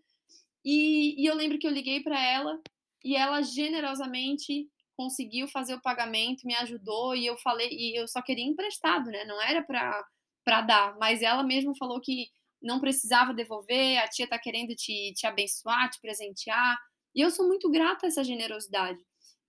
e, 0.63 1.19
e 1.19 1.25
eu 1.25 1.35
lembro 1.35 1.57
que 1.57 1.65
eu 1.65 1.71
liguei 1.71 2.01
para 2.01 2.23
ela, 2.23 2.59
e 3.03 3.15
ela 3.15 3.41
generosamente 3.41 4.69
conseguiu 4.95 5.47
fazer 5.47 5.73
o 5.75 5.81
pagamento, 5.81 6.45
me 6.45 6.55
ajudou 6.55 7.15
e 7.15 7.25
eu 7.25 7.37
falei 7.37 7.69
e 7.71 7.99
eu 7.99 8.07
só 8.07 8.21
queria 8.21 8.45
emprestado, 8.45 9.09
né? 9.09 9.25
Não 9.25 9.41
era 9.41 9.61
para 9.63 10.05
para 10.43 10.61
dar, 10.61 10.95
mas 10.99 11.23
ela 11.23 11.41
mesma 11.43 11.73
falou 11.75 11.99
que 11.99 12.27
não 12.61 12.79
precisava 12.79 13.33
devolver, 13.33 13.97
a 13.97 14.07
tia 14.07 14.27
tá 14.27 14.37
querendo 14.37 14.75
te, 14.75 15.11
te 15.15 15.25
abençoar, 15.25 15.89
te 15.89 15.99
presentear. 15.99 16.77
E 17.15 17.21
eu 17.21 17.31
sou 17.31 17.47
muito 17.47 17.69
grata 17.71 18.05
a 18.05 18.09
essa 18.09 18.23
generosidade. 18.23 18.99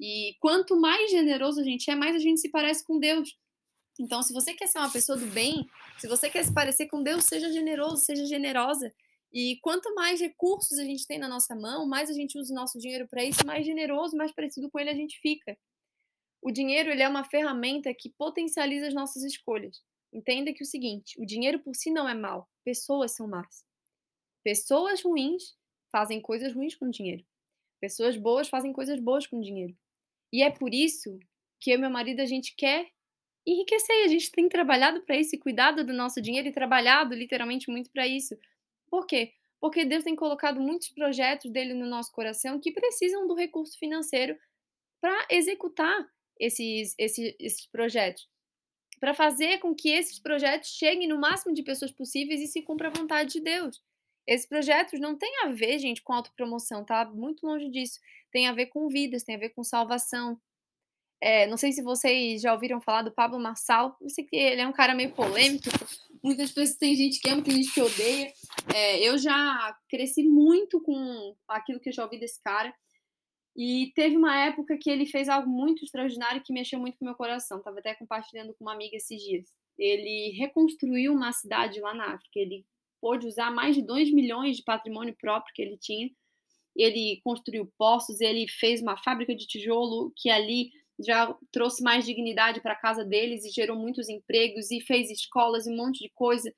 E 0.00 0.34
quanto 0.40 0.78
mais 0.80 1.10
generoso 1.10 1.60
a 1.60 1.64
gente 1.64 1.90
é, 1.90 1.94
mais 1.94 2.16
a 2.16 2.18
gente 2.18 2.40
se 2.40 2.50
parece 2.50 2.82
com 2.84 2.98
Deus. 2.98 3.36
Então, 3.98 4.22
se 4.22 4.32
você 4.32 4.54
quer 4.54 4.66
ser 4.68 4.78
uma 4.78 4.90
pessoa 4.90 5.16
do 5.18 5.26
bem, 5.26 5.66
se 5.98 6.06
você 6.06 6.28
quer 6.28 6.44
se 6.44 6.52
parecer 6.52 6.86
com 6.86 7.02
Deus, 7.02 7.24
seja 7.24 7.50
generoso, 7.52 7.98
seja 7.98 8.26
generosa. 8.26 8.92
E 9.38 9.58
quanto 9.60 9.94
mais 9.94 10.18
recursos 10.18 10.78
a 10.78 10.82
gente 10.82 11.06
tem 11.06 11.18
na 11.18 11.28
nossa 11.28 11.54
mão, 11.54 11.86
mais 11.86 12.08
a 12.08 12.14
gente 12.14 12.38
usa 12.38 12.54
o 12.54 12.56
nosso 12.56 12.78
dinheiro 12.78 13.06
para 13.06 13.22
isso, 13.22 13.44
mais 13.44 13.66
generoso, 13.66 14.16
mais 14.16 14.32
parecido 14.32 14.70
com 14.70 14.78
ele 14.78 14.88
a 14.88 14.94
gente 14.94 15.20
fica. 15.20 15.58
O 16.40 16.50
dinheiro 16.50 16.88
ele 16.88 17.02
é 17.02 17.08
uma 17.08 17.22
ferramenta 17.22 17.92
que 17.92 18.08
potencializa 18.08 18.88
as 18.88 18.94
nossas 18.94 19.22
escolhas. 19.24 19.82
Entenda 20.10 20.54
que 20.54 20.62
é 20.62 20.64
o 20.64 20.66
seguinte, 20.66 21.20
o 21.20 21.26
dinheiro 21.26 21.58
por 21.58 21.76
si 21.76 21.90
não 21.90 22.08
é 22.08 22.14
mal, 22.14 22.48
pessoas 22.64 23.12
são 23.12 23.28
más. 23.28 23.62
Pessoas 24.42 25.02
ruins 25.02 25.54
fazem 25.92 26.18
coisas 26.18 26.54
ruins 26.54 26.74
com 26.74 26.88
dinheiro. 26.88 27.22
Pessoas 27.78 28.16
boas 28.16 28.48
fazem 28.48 28.72
coisas 28.72 28.98
boas 28.98 29.26
com 29.26 29.38
dinheiro. 29.38 29.76
E 30.32 30.42
é 30.42 30.50
por 30.50 30.72
isso 30.72 31.18
que 31.60 31.72
eu 31.72 31.76
e 31.76 31.80
meu 31.82 31.90
marido 31.90 32.20
a 32.20 32.26
gente 32.26 32.54
quer 32.56 32.88
enriquecer. 33.46 34.02
A 34.02 34.08
gente 34.08 34.30
tem 34.30 34.48
trabalhado 34.48 35.02
para 35.02 35.18
isso 35.18 35.36
e 35.36 35.38
cuidado 35.38 35.84
do 35.84 35.92
nosso 35.92 36.22
dinheiro 36.22 36.48
e 36.48 36.52
trabalhado 36.52 37.14
literalmente 37.14 37.70
muito 37.70 37.90
para 37.90 38.06
isso. 38.06 38.34
Por 38.88 39.06
quê? 39.06 39.32
Porque 39.60 39.84
Deus 39.84 40.04
tem 40.04 40.14
colocado 40.14 40.60
muitos 40.60 40.88
projetos 40.88 41.50
dele 41.50 41.74
no 41.74 41.86
nosso 41.86 42.12
coração 42.12 42.60
que 42.60 42.72
precisam 42.72 43.26
do 43.26 43.34
recurso 43.34 43.78
financeiro 43.78 44.38
para 45.00 45.26
executar 45.30 46.06
esses, 46.38 46.94
esses, 46.98 47.34
esses 47.38 47.66
projetos. 47.66 48.28
Para 49.00 49.14
fazer 49.14 49.58
com 49.58 49.74
que 49.74 49.90
esses 49.90 50.18
projetos 50.18 50.70
cheguem 50.70 51.08
no 51.08 51.18
máximo 51.18 51.54
de 51.54 51.62
pessoas 51.62 51.90
possíveis 51.90 52.40
e 52.40 52.46
se 52.46 52.62
cumpra 52.62 52.88
a 52.88 52.92
vontade 52.92 53.34
de 53.34 53.40
Deus. 53.40 53.82
Esses 54.26 54.46
projetos 54.46 54.98
não 54.98 55.16
têm 55.16 55.44
a 55.44 55.48
ver, 55.48 55.78
gente, 55.78 56.02
com 56.02 56.12
autopromoção, 56.12 56.84
tá? 56.84 57.04
Muito 57.04 57.46
longe 57.46 57.68
disso. 57.70 58.00
Tem 58.32 58.48
a 58.48 58.52
ver 58.52 58.66
com 58.66 58.88
vidas, 58.88 59.22
tem 59.22 59.36
a 59.36 59.38
ver 59.38 59.50
com 59.50 59.62
salvação. 59.62 60.40
É, 61.20 61.46
não 61.46 61.56
sei 61.56 61.72
se 61.72 61.82
vocês 61.82 62.42
já 62.42 62.52
ouviram 62.52 62.80
falar 62.80 63.02
do 63.02 63.12
Pablo 63.12 63.38
Marçal. 63.38 63.96
Eu 64.00 64.10
sei 64.10 64.24
que 64.24 64.36
ele 64.36 64.60
é 64.60 64.66
um 64.66 64.72
cara 64.72 64.94
meio 64.94 65.12
polêmico. 65.12 65.68
Muitas 66.22 66.50
pessoas 66.50 66.76
tem 66.76 66.96
gente 66.96 67.20
que 67.20 67.28
ama, 67.28 67.42
tem 67.42 67.54
gente 67.54 67.72
que 67.72 67.80
odeia. 67.80 68.32
É, 68.74 69.00
eu 69.08 69.16
já 69.18 69.76
cresci 69.88 70.22
muito 70.22 70.80
com 70.80 71.36
aquilo 71.48 71.80
que 71.80 71.88
eu 71.88 71.92
já 71.92 72.04
ouvi 72.04 72.18
desse 72.18 72.42
cara. 72.42 72.74
E 73.56 73.92
teve 73.94 74.16
uma 74.16 74.38
época 74.38 74.76
que 74.78 74.90
ele 74.90 75.06
fez 75.06 75.28
algo 75.28 75.48
muito 75.48 75.82
extraordinário 75.82 76.42
que 76.44 76.52
mexeu 76.52 76.78
muito 76.78 76.98
com 76.98 77.04
o 77.04 77.08
meu 77.08 77.14
coração. 77.14 77.62
Tava 77.62 77.78
até 77.78 77.94
compartilhando 77.94 78.54
com 78.54 78.64
uma 78.64 78.74
amiga 78.74 78.96
esses 78.96 79.20
dias. 79.22 79.48
Ele 79.78 80.36
reconstruiu 80.38 81.12
uma 81.12 81.32
cidade 81.32 81.80
lá 81.80 81.94
na 81.94 82.14
África. 82.14 82.38
Ele 82.38 82.66
pôde 83.00 83.26
usar 83.26 83.50
mais 83.50 83.74
de 83.74 83.82
2 83.82 84.12
milhões 84.12 84.58
de 84.58 84.62
patrimônio 84.62 85.16
próprio 85.18 85.54
que 85.54 85.62
ele 85.62 85.78
tinha. 85.78 86.10
Ele 86.76 87.20
construiu 87.24 87.72
poços, 87.78 88.20
ele 88.20 88.46
fez 88.46 88.82
uma 88.82 88.98
fábrica 88.98 89.34
de 89.34 89.46
tijolo 89.46 90.12
que 90.14 90.28
ali 90.28 90.70
já 90.98 91.34
trouxe 91.50 91.82
mais 91.82 92.04
dignidade 92.04 92.60
para 92.60 92.72
a 92.72 92.80
casa 92.80 93.04
deles 93.04 93.44
e 93.44 93.50
gerou 93.50 93.78
muitos 93.78 94.08
empregos 94.08 94.70
e 94.70 94.80
fez 94.80 95.10
escolas 95.10 95.66
e 95.66 95.70
um 95.70 95.76
monte 95.76 96.02
de 96.02 96.10
coisa. 96.14 96.52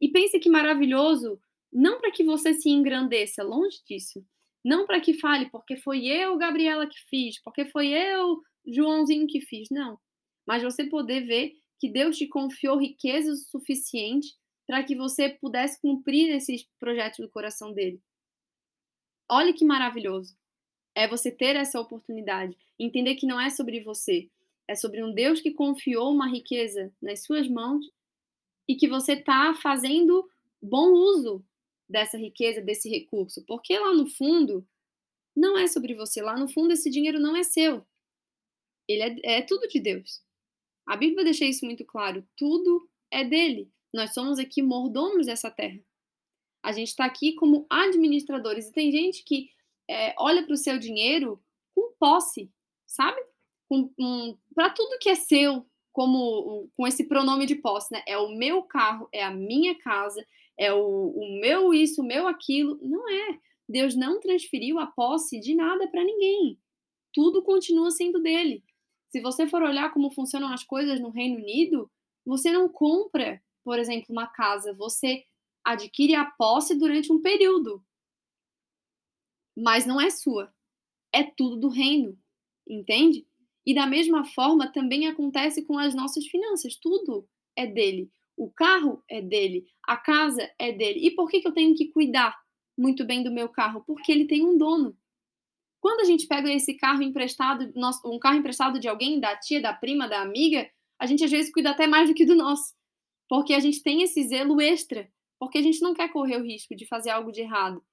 E 0.00 0.08
pense 0.08 0.38
que 0.38 0.48
maravilhoso, 0.48 1.40
não 1.72 2.00
para 2.00 2.10
que 2.10 2.24
você 2.24 2.54
se 2.54 2.68
engrandeça, 2.68 3.42
longe 3.42 3.78
disso. 3.86 4.24
Não 4.64 4.86
para 4.86 5.00
que 5.00 5.14
fale, 5.14 5.48
porque 5.50 5.76
foi 5.76 6.06
eu, 6.06 6.36
Gabriela, 6.36 6.86
que 6.86 6.98
fiz, 7.08 7.40
porque 7.42 7.64
foi 7.64 7.88
eu, 7.88 8.42
Joãozinho, 8.66 9.26
que 9.26 9.40
fiz. 9.40 9.68
Não. 9.70 9.98
Mas 10.46 10.62
você 10.62 10.84
poder 10.84 11.22
ver 11.22 11.54
que 11.78 11.88
Deus 11.88 12.16
te 12.16 12.26
confiou 12.26 12.78
riqueza 12.78 13.32
o 13.32 13.36
suficiente 13.36 14.36
para 14.66 14.82
que 14.82 14.94
você 14.94 15.30
pudesse 15.30 15.80
cumprir 15.80 16.30
esses 16.30 16.66
projetos 16.78 17.20
do 17.20 17.30
coração 17.30 17.72
dele. 17.72 18.00
Olha 19.30 19.52
que 19.52 19.64
maravilhoso. 19.64 20.36
É 20.94 21.06
você 21.06 21.30
ter 21.30 21.54
essa 21.54 21.80
oportunidade, 21.80 22.56
entender 22.78 23.14
que 23.14 23.26
não 23.26 23.40
é 23.40 23.50
sobre 23.50 23.80
você, 23.80 24.28
é 24.66 24.74
sobre 24.74 25.02
um 25.02 25.12
Deus 25.12 25.40
que 25.40 25.52
confiou 25.52 26.12
uma 26.12 26.28
riqueza 26.28 26.92
nas 27.00 27.22
suas 27.22 27.48
mãos 27.48 27.86
e 28.68 28.76
que 28.76 28.86
você 28.86 29.14
está 29.14 29.54
fazendo 29.54 30.28
bom 30.60 30.90
uso 30.92 31.44
dessa 31.88 32.18
riqueza, 32.18 32.60
desse 32.60 32.88
recurso. 32.88 33.42
Porque 33.46 33.78
lá 33.78 33.94
no 33.94 34.06
fundo, 34.06 34.66
não 35.34 35.56
é 35.56 35.66
sobre 35.66 35.94
você. 35.94 36.20
Lá 36.20 36.36
no 36.36 36.48
fundo, 36.48 36.72
esse 36.72 36.90
dinheiro 36.90 37.18
não 37.18 37.34
é 37.34 37.42
seu. 37.42 37.86
Ele 38.86 39.02
é, 39.02 39.38
é 39.38 39.42
tudo 39.42 39.68
de 39.68 39.80
Deus. 39.80 40.22
A 40.86 40.96
Bíblia 40.96 41.24
deixa 41.24 41.44
isso 41.44 41.64
muito 41.64 41.84
claro. 41.84 42.26
Tudo 42.36 42.88
é 43.10 43.24
dele. 43.24 43.70
Nós 43.92 44.12
somos 44.12 44.38
aqui 44.38 44.60
mordomos 44.60 45.26
dessa 45.26 45.50
terra. 45.50 45.80
A 46.62 46.72
gente 46.72 46.88
está 46.88 47.04
aqui 47.04 47.34
como 47.34 47.66
administradores. 47.70 48.68
E 48.68 48.72
tem 48.72 48.90
gente 48.90 49.22
que 49.22 49.50
é, 49.88 50.14
olha 50.18 50.44
para 50.44 50.52
o 50.52 50.58
seu 50.58 50.78
dinheiro 50.78 51.42
com 51.74 51.92
posse, 51.98 52.50
sabe? 52.86 53.20
Um, 53.70 54.36
para 54.54 54.70
tudo 54.70 54.98
que 54.98 55.10
é 55.10 55.14
seu, 55.14 55.64
como 55.98 56.70
com 56.76 56.86
esse 56.86 57.08
pronome 57.08 57.44
de 57.44 57.56
posse, 57.56 57.92
né? 57.92 58.04
É 58.06 58.16
o 58.16 58.28
meu 58.28 58.62
carro, 58.62 59.08
é 59.10 59.24
a 59.24 59.32
minha 59.32 59.76
casa, 59.80 60.24
é 60.56 60.72
o, 60.72 61.08
o 61.08 61.40
meu 61.40 61.74
isso, 61.74 62.02
o 62.02 62.06
meu 62.06 62.28
aquilo. 62.28 62.78
Não 62.80 63.10
é. 63.10 63.40
Deus 63.68 63.96
não 63.96 64.20
transferiu 64.20 64.78
a 64.78 64.86
posse 64.86 65.40
de 65.40 65.56
nada 65.56 65.88
para 65.88 66.04
ninguém. 66.04 66.56
Tudo 67.12 67.42
continua 67.42 67.90
sendo 67.90 68.22
dele. 68.22 68.62
Se 69.08 69.20
você 69.20 69.48
for 69.48 69.60
olhar 69.60 69.92
como 69.92 70.12
funcionam 70.12 70.52
as 70.52 70.62
coisas 70.62 71.00
no 71.00 71.10
Reino 71.10 71.34
Unido, 71.38 71.90
você 72.24 72.52
não 72.52 72.68
compra, 72.68 73.42
por 73.64 73.76
exemplo, 73.76 74.06
uma 74.10 74.28
casa, 74.28 74.72
você 74.72 75.24
adquire 75.64 76.14
a 76.14 76.26
posse 76.26 76.76
durante 76.76 77.12
um 77.12 77.20
período. 77.20 77.84
Mas 79.56 79.84
não 79.84 80.00
é 80.00 80.10
sua. 80.10 80.54
É 81.12 81.24
tudo 81.24 81.56
do 81.56 81.68
reino, 81.68 82.16
entende? 82.68 83.26
E 83.68 83.74
da 83.74 83.86
mesma 83.86 84.24
forma 84.24 84.72
também 84.72 85.06
acontece 85.08 85.62
com 85.62 85.78
as 85.78 85.94
nossas 85.94 86.26
finanças, 86.26 86.74
tudo 86.76 87.28
é 87.54 87.66
dele. 87.66 88.10
O 88.34 88.50
carro 88.50 89.04
é 89.06 89.20
dele, 89.20 89.66
a 89.86 89.94
casa 89.94 90.50
é 90.58 90.72
dele. 90.72 91.06
E 91.06 91.10
por 91.10 91.28
que, 91.28 91.46
eu 91.46 91.52
tenho 91.52 91.74
que 91.74 91.92
cuidar 91.92 92.34
muito 92.78 93.04
bem 93.04 93.22
do 93.22 93.30
meu 93.30 93.46
carro? 93.46 93.84
Porque 93.86 94.10
ele 94.10 94.26
tem 94.26 94.42
um 94.42 94.56
dono. 94.56 94.96
Quando 95.82 96.00
a 96.00 96.04
gente 96.04 96.26
pega 96.26 96.50
esse 96.50 96.78
carro 96.78 97.02
emprestado, 97.02 97.70
um 98.06 98.18
carro 98.18 98.38
emprestado 98.38 98.80
de 98.80 98.88
alguém, 98.88 99.20
da 99.20 99.36
tia, 99.36 99.60
da 99.60 99.74
prima, 99.74 100.08
da 100.08 100.22
amiga, 100.22 100.66
a 100.98 101.04
gente 101.04 101.22
às 101.22 101.30
vezes 101.30 101.52
cuida 101.52 101.68
até 101.68 101.86
mais 101.86 102.08
do 102.08 102.14
que 102.14 102.24
do 102.24 102.34
nosso. 102.34 102.74
Porque 103.28 103.52
a 103.52 103.60
gente 103.60 103.82
tem 103.82 104.00
esse 104.00 104.26
zelo 104.28 104.62
extra. 104.62 105.12
Porque 105.38 105.58
a 105.58 105.62
gente 105.62 105.82
não 105.82 105.92
quer 105.92 106.10
correr 106.10 106.38
o 106.38 106.42
risco 106.42 106.74
de 106.74 106.86
fazer 106.86 107.10
algo 107.10 107.30
de 107.30 107.42
errado. 107.42 107.84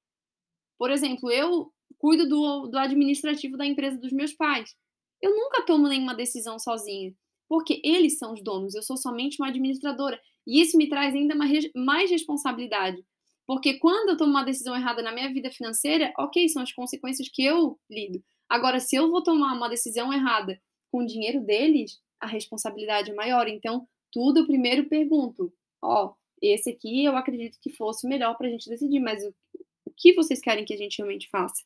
Por 0.77 0.89
exemplo, 0.89 1.29
eu 1.29 1.69
cuido 1.97 2.29
do, 2.29 2.67
do 2.67 2.77
administrativo 2.77 3.57
da 3.57 3.65
empresa 3.65 3.97
dos 3.97 4.13
meus 4.13 4.31
pais. 4.31 4.73
Eu 5.21 5.35
nunca 5.35 5.65
tomo 5.65 5.87
nenhuma 5.87 6.15
decisão 6.15 6.59
sozinha. 6.59 7.13
Porque 7.47 7.79
eles 7.83 8.17
são 8.17 8.33
os 8.33 8.43
donos, 8.43 8.73
eu 8.73 8.81
sou 8.81 8.97
somente 8.97 9.39
uma 9.39 9.49
administradora. 9.49 10.19
E 10.47 10.61
isso 10.61 10.77
me 10.77 10.89
traz 10.89 11.13
ainda 11.13 11.35
mais 11.75 12.09
responsabilidade. 12.09 13.03
Porque 13.45 13.77
quando 13.77 14.09
eu 14.09 14.17
tomo 14.17 14.31
uma 14.31 14.43
decisão 14.43 14.75
errada 14.75 15.01
na 15.01 15.11
minha 15.11 15.31
vida 15.31 15.51
financeira, 15.51 16.11
ok, 16.17 16.49
são 16.49 16.63
as 16.63 16.71
consequências 16.71 17.29
que 17.29 17.43
eu 17.43 17.79
lido. 17.89 18.23
Agora, 18.49 18.79
se 18.79 18.95
eu 18.95 19.09
vou 19.09 19.21
tomar 19.21 19.53
uma 19.53 19.69
decisão 19.69 20.11
errada 20.11 20.59
com 20.91 21.03
o 21.03 21.05
dinheiro 21.05 21.41
deles, 21.41 21.99
a 22.19 22.27
responsabilidade 22.27 23.11
é 23.11 23.13
maior. 23.13 23.47
Então, 23.47 23.87
tudo 24.11 24.39
eu 24.39 24.47
primeiro 24.47 24.87
pergunto: 24.87 25.53
ó, 25.81 26.07
oh, 26.07 26.15
esse 26.41 26.69
aqui 26.71 27.05
eu 27.05 27.15
acredito 27.15 27.59
que 27.61 27.71
fosse 27.71 28.07
melhor 28.07 28.35
para 28.37 28.47
a 28.47 28.49
gente 28.49 28.69
decidir, 28.69 28.99
mas 28.99 29.23
o, 29.23 29.33
o 29.85 29.91
que 29.95 30.13
vocês 30.13 30.41
querem 30.41 30.65
que 30.65 30.73
a 30.73 30.77
gente 30.77 30.97
realmente 30.97 31.29
faça? 31.29 31.63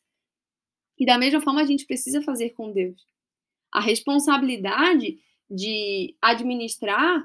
E 0.98 1.06
da 1.06 1.16
mesma 1.16 1.40
forma, 1.40 1.62
a 1.62 1.66
gente 1.66 1.86
precisa 1.86 2.20
fazer 2.20 2.50
com 2.50 2.72
Deus. 2.72 3.00
A 3.72 3.80
responsabilidade 3.80 5.18
de 5.48 6.16
administrar 6.20 7.22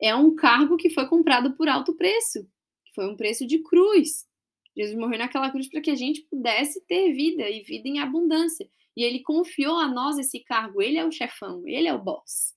é 0.00 0.14
um 0.14 0.34
cargo 0.34 0.76
que 0.76 0.90
foi 0.90 1.06
comprado 1.08 1.54
por 1.54 1.68
alto 1.68 1.94
preço, 1.94 2.44
que 2.84 2.94
foi 2.94 3.08
um 3.08 3.16
preço 3.16 3.46
de 3.46 3.60
cruz. 3.60 4.26
Jesus 4.76 4.98
morreu 4.98 5.18
naquela 5.18 5.50
cruz 5.50 5.68
para 5.68 5.80
que 5.80 5.90
a 5.90 5.94
gente 5.94 6.22
pudesse 6.22 6.84
ter 6.86 7.12
vida 7.12 7.48
e 7.48 7.62
vida 7.62 7.88
em 7.88 8.00
abundância. 8.00 8.68
E 8.96 9.02
ele 9.02 9.20
confiou 9.20 9.76
a 9.76 9.88
nós 9.88 10.18
esse 10.18 10.40
cargo. 10.40 10.82
Ele 10.82 10.98
é 10.98 11.04
o 11.04 11.12
chefão, 11.12 11.62
ele 11.66 11.88
é 11.88 11.94
o 11.94 12.02
boss, 12.02 12.54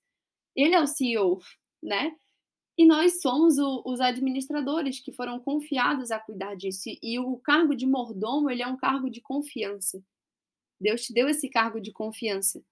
ele 0.55 0.75
é 0.75 0.81
o 0.81 0.87
CEO, 0.87 1.39
né? 1.81 2.15
E 2.77 2.85
nós 2.85 3.21
somos 3.21 3.57
o, 3.57 3.81
os 3.85 3.99
administradores 3.99 4.99
que 4.99 5.11
foram 5.11 5.39
confiados 5.39 6.11
a 6.11 6.19
cuidar 6.19 6.55
disso. 6.55 6.89
E 7.01 7.17
o 7.19 7.37
cargo 7.37 7.75
de 7.75 7.87
mordomo, 7.87 8.51
ele 8.51 8.61
é 8.61 8.67
um 8.67 8.77
cargo 8.77 9.09
de 9.09 9.19
confiança. 9.19 10.03
Deus 10.79 11.01
te 11.01 11.13
deu 11.13 11.27
esse 11.27 11.49
cargo 11.49 11.81
de 11.81 11.91
confiança. 11.91 12.63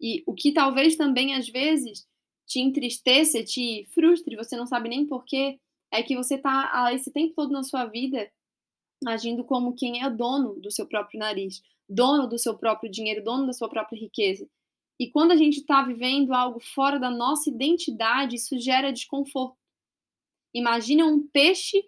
E 0.00 0.22
o 0.26 0.34
que 0.34 0.52
talvez 0.52 0.96
também 0.96 1.34
às 1.34 1.48
vezes 1.48 2.06
te 2.46 2.60
entristeça, 2.60 3.42
te 3.42 3.86
frustre, 3.92 4.36
você 4.36 4.56
não 4.56 4.66
sabe 4.66 4.88
nem 4.88 5.06
porquê, 5.06 5.58
é 5.90 6.02
que 6.02 6.16
você 6.16 6.34
está 6.34 6.90
esse 6.92 7.10
tempo 7.10 7.34
todo 7.34 7.52
na 7.52 7.62
sua 7.62 7.86
vida 7.86 8.30
agindo 9.06 9.44
como 9.44 9.74
quem 9.74 10.02
é 10.02 10.08
dono 10.08 10.58
do 10.60 10.70
seu 10.70 10.86
próprio 10.86 11.18
nariz, 11.18 11.62
dono 11.88 12.26
do 12.26 12.38
seu 12.38 12.56
próprio 12.56 12.90
dinheiro, 12.90 13.22
dono 13.22 13.46
da 13.46 13.52
sua 13.52 13.68
própria 13.68 13.98
riqueza. 13.98 14.48
E 14.98 15.10
quando 15.10 15.32
a 15.32 15.36
gente 15.36 15.58
está 15.58 15.82
vivendo 15.82 16.32
algo 16.32 16.58
fora 16.58 16.98
da 16.98 17.10
nossa 17.10 17.50
identidade, 17.50 18.36
isso 18.36 18.58
gera 18.58 18.92
desconforto. 18.92 19.56
Imagina 20.54 21.04
um 21.04 21.26
peixe 21.28 21.84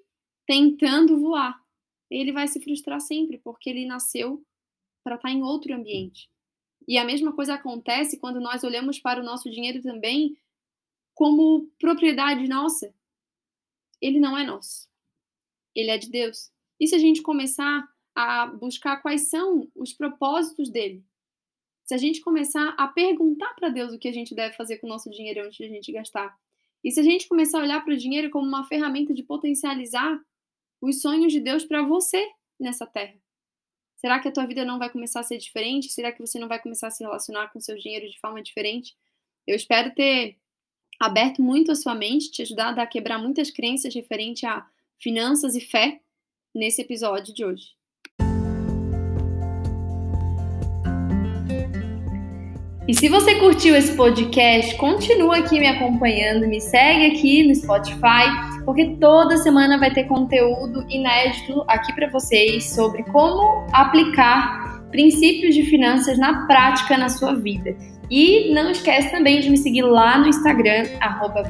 tentando 0.47 1.18
voar. 1.18 1.59
Ele 2.11 2.33
vai 2.33 2.47
se 2.49 2.61
frustrar 2.61 3.01
sempre, 3.01 3.38
porque 3.38 3.71
ele 3.71 3.87
nasceu 3.87 4.42
para 5.03 5.16
estar 5.16 5.29
tá 5.29 5.35
em 5.35 5.42
outro 5.42 5.75
ambiente. 5.75 6.29
E 6.88 6.96
a 6.96 7.05
mesma 7.05 7.35
coisa 7.35 7.53
acontece 7.53 8.18
quando 8.18 8.40
nós 8.40 8.64
olhamos 8.64 8.98
para 8.98 9.20
o 9.20 9.24
nosso 9.24 9.51
dinheiro 9.51 9.83
também 9.83 10.35
como 11.14 11.68
propriedade 11.79 12.48
nossa. 12.48 12.94
Ele 14.01 14.18
não 14.18 14.38
é 14.38 14.42
nosso. 14.42 14.88
Ele 15.74 15.90
é 15.90 15.98
de 15.98 16.09
Deus. 16.11 16.51
E 16.81 16.87
se 16.87 16.94
a 16.94 16.98
gente 16.98 17.20
começar 17.20 17.87
a 18.14 18.46
buscar 18.46 19.03
quais 19.03 19.29
são 19.29 19.70
os 19.77 19.92
propósitos 19.92 20.70
dele? 20.70 21.05
Se 21.85 21.92
a 21.92 21.98
gente 21.98 22.22
começar 22.22 22.70
a 22.79 22.88
perguntar 22.88 23.53
para 23.55 23.68
Deus 23.68 23.92
o 23.92 23.98
que 23.98 24.09
a 24.09 24.12
gente 24.12 24.35
deve 24.35 24.57
fazer 24.57 24.79
com 24.79 24.87
o 24.87 24.90
nosso 24.90 25.11
dinheiro 25.11 25.44
antes 25.44 25.59
de 25.59 25.64
a 25.64 25.68
gente 25.68 25.92
gastar? 25.92 26.38
E 26.83 26.90
se 26.90 27.01
a 27.01 27.03
gente 27.03 27.29
começar 27.29 27.59
a 27.59 27.62
olhar 27.62 27.85
para 27.85 27.92
o 27.92 27.98
dinheiro 27.98 28.31
como 28.31 28.46
uma 28.46 28.64
ferramenta 28.64 29.12
de 29.12 29.22
potencializar 29.22 30.18
os 30.81 31.03
sonhos 31.03 31.33
de 31.33 31.40
Deus 31.40 31.64
para 31.64 31.83
você 31.83 32.27
nessa 32.59 32.87
terra? 32.87 33.18
Será 33.98 34.20
que 34.20 34.28
a 34.28 34.32
tua 34.32 34.46
vida 34.46 34.64
não 34.64 34.78
vai 34.78 34.88
começar 34.88 35.20
a 35.20 35.24
ser 35.24 35.38
diferente? 35.38 35.90
Será 35.90 36.12
que 36.12 36.20
você 36.20 36.38
não 36.38 36.46
vai 36.46 36.61
começar 36.61 36.87
a 36.87 36.90
se 36.90 37.02
relacionar 37.02 37.48
com 37.48 37.58
o 37.58 37.62
seu 37.62 37.76
dinheiro 37.76 38.08
de 38.08 38.18
forma 38.20 38.40
diferente? 38.40 38.96
Eu 39.44 39.56
espero 39.56 39.92
ter 39.92 40.37
aberto 41.00 41.42
muito 41.42 41.72
a 41.72 41.74
sua 41.74 41.96
mente, 41.96 42.30
te 42.30 42.42
ajudado 42.42 42.80
a 42.80 42.87
quebrar 42.87 43.18
muitas 43.18 43.50
crenças 43.50 43.92
referente 43.92 44.46
a 44.46 44.64
finanças 44.98 45.56
e 45.56 45.61
fé 45.61 46.00
nesse 46.54 46.80
episódio 46.80 47.34
de 47.34 47.44
hoje. 47.44 47.76
E 52.87 52.94
se 52.94 53.08
você 53.08 53.34
curtiu 53.40 53.74
esse 53.74 53.96
podcast, 53.96 54.76
continua 54.76 55.38
aqui 55.38 55.58
me 55.58 55.66
acompanhando, 55.66 56.46
me 56.46 56.61
segue 56.61 57.16
aqui 57.16 57.42
no 57.42 57.54
Spotify, 57.54 58.47
porque 58.68 58.98
toda 59.00 59.38
semana 59.38 59.78
vai 59.78 59.90
ter 59.90 60.04
conteúdo 60.04 60.85
inédito 60.90 61.64
aqui 61.66 61.90
para 61.94 62.07
vocês 62.11 62.68
sobre 62.74 63.02
como 63.04 63.66
aplicar 63.72 64.83
princípios 64.90 65.54
de 65.54 65.62
finanças 65.62 66.18
na 66.18 66.46
prática 66.46 66.98
na 66.98 67.09
sua 67.09 67.35
vida. 67.35 67.74
E 68.11 68.52
não 68.52 68.70
esquece 68.70 69.11
também 69.11 69.40
de 69.40 69.48
me 69.48 69.57
seguir 69.57 69.81
lá 69.81 70.18
no 70.18 70.26
Instagram, 70.26 70.85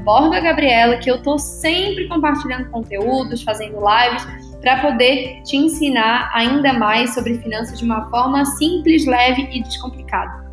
BorgaGabriela, 0.05 0.99
que 0.99 1.11
eu 1.11 1.21
tô 1.21 1.37
sempre 1.41 2.07
compartilhando 2.07 2.71
conteúdos, 2.71 3.43
fazendo 3.43 3.81
lives, 3.81 4.25
para 4.61 4.81
poder 4.81 5.43
te 5.43 5.57
ensinar 5.57 6.31
ainda 6.33 6.73
mais 6.73 7.15
sobre 7.15 7.37
finanças 7.39 7.81
de 7.81 7.85
uma 7.85 8.09
forma 8.11 8.45
simples, 8.45 9.05
leve 9.07 9.49
e 9.51 9.61
descomplicada. 9.61 10.48